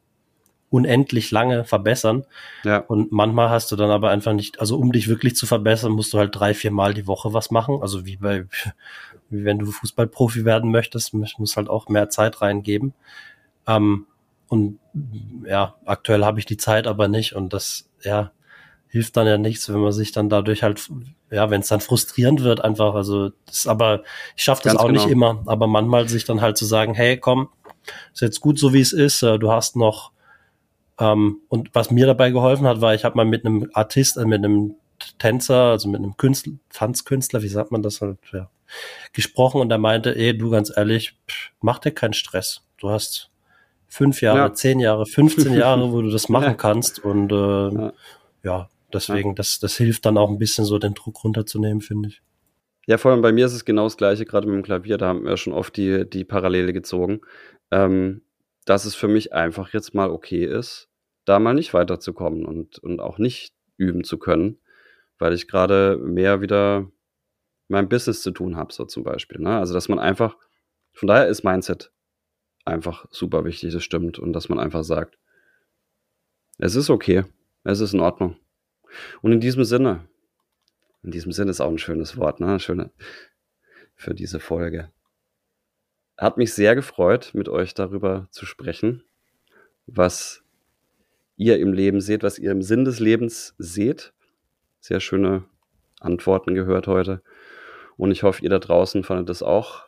[0.70, 2.24] unendlich lange verbessern.
[2.64, 2.78] Ja.
[2.78, 6.12] Und manchmal hast du dann aber einfach nicht, also um dich wirklich zu verbessern, musst
[6.12, 7.78] du halt drei, vier Mal die Woche was machen.
[7.80, 8.44] Also wie bei,
[9.30, 12.94] wie wenn du Fußballprofi werden möchtest, musst halt auch mehr Zeit reingeben.
[13.66, 14.06] Ähm,
[14.48, 14.78] und
[15.44, 18.32] ja, aktuell habe ich die Zeit aber nicht und das, ja,
[18.88, 20.88] hilft dann ja nichts, wenn man sich dann dadurch halt,
[21.30, 24.02] ja, wenn es dann frustrierend wird, einfach, also das aber,
[24.34, 25.02] ich schaffe das Ganz auch genau.
[25.02, 27.50] nicht immer, aber manchmal sich dann halt zu sagen, hey, komm,
[28.14, 30.12] ist jetzt gut so wie es ist, äh, du hast noch
[30.98, 34.24] ähm, und was mir dabei geholfen hat, war, ich habe mal mit einem Artist, äh,
[34.24, 34.74] mit einem
[35.18, 38.50] Tänzer, also mit einem Künstler, Tanzkünstler, wie sagt man das halt, ja,
[39.12, 42.62] gesprochen und er meinte, ey, du ganz ehrlich, pff, mach dir keinen Stress.
[42.78, 43.30] Du hast
[43.86, 44.52] fünf Jahre, ja.
[44.52, 46.54] zehn Jahre, 15 Jahre, wo du das machen ja.
[46.54, 47.92] kannst und äh, ja.
[48.42, 52.22] ja, deswegen, das, das hilft dann auch ein bisschen so den Druck runterzunehmen, finde ich.
[52.86, 55.08] Ja, vor allem bei mir ist es genau das Gleiche, gerade mit dem Klavier, da
[55.08, 57.20] haben wir schon oft die, die Parallele gezogen,
[57.70, 58.22] ähm,
[58.64, 60.87] dass es für mich einfach jetzt mal okay ist,
[61.28, 64.58] da mal nicht weiterzukommen und, und auch nicht üben zu können,
[65.18, 66.90] weil ich gerade mehr wieder
[67.68, 69.40] mein Business zu tun habe, so zum Beispiel.
[69.40, 69.58] Ne?
[69.58, 70.36] Also, dass man einfach,
[70.92, 71.92] von daher ist Mindset
[72.64, 74.18] einfach super wichtig, das stimmt.
[74.18, 75.18] Und dass man einfach sagt,
[76.58, 77.24] es ist okay,
[77.64, 78.36] es ist in Ordnung.
[79.22, 80.08] Und in diesem Sinne,
[81.02, 82.58] in diesem Sinne ist auch ein schönes Wort, ne?
[82.58, 82.90] Schöne
[83.94, 84.90] für diese Folge.
[86.16, 89.04] Hat mich sehr gefreut, mit euch darüber zu sprechen,
[89.86, 90.42] was
[91.38, 94.12] ihr im Leben seht, was ihr im Sinn des Lebens seht.
[94.80, 95.44] Sehr schöne
[96.00, 97.22] Antworten gehört heute.
[97.96, 99.86] Und ich hoffe, ihr da draußen fandet das auch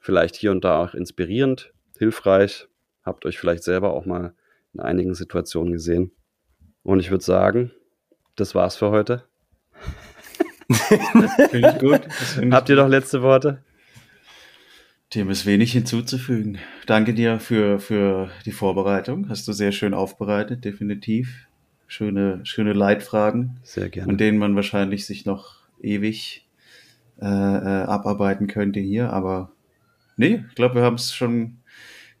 [0.00, 2.68] vielleicht hier und da auch inspirierend, hilfreich.
[3.02, 4.34] Habt euch vielleicht selber auch mal
[4.72, 6.12] in einigen Situationen gesehen.
[6.82, 7.72] Und ich würde sagen,
[8.34, 9.24] das war's für heute.
[10.70, 12.12] Finde ich gut.
[12.12, 13.62] Find Habt ihr noch letzte Worte?
[15.16, 16.58] Dem ist wenig hinzuzufügen.
[16.84, 19.30] Danke dir für, für die Vorbereitung.
[19.30, 21.46] Hast du sehr schön aufbereitet, definitiv.
[21.86, 23.56] Schöne, schöne Leitfragen.
[23.62, 24.12] Sehr gerne.
[24.12, 26.46] An denen man wahrscheinlich sich noch ewig
[27.18, 29.10] äh, äh, abarbeiten könnte hier.
[29.10, 29.52] Aber
[30.18, 31.60] nee, ich glaube, wir haben es schon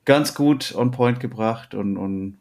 [0.06, 2.38] ganz gut on point gebracht und, und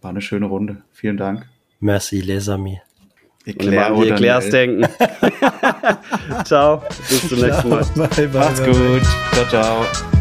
[0.00, 0.82] war eine schöne Runde.
[0.90, 1.48] Vielen Dank.
[1.78, 2.80] Merci, les amis.
[3.44, 4.82] Eclair oder Eclairs denken.
[6.44, 6.82] ciao.
[7.08, 7.84] Bis zum nächsten Mal.
[7.94, 9.02] Bye, bye, Macht's bye, gut.
[9.32, 10.17] Ciao, ciao.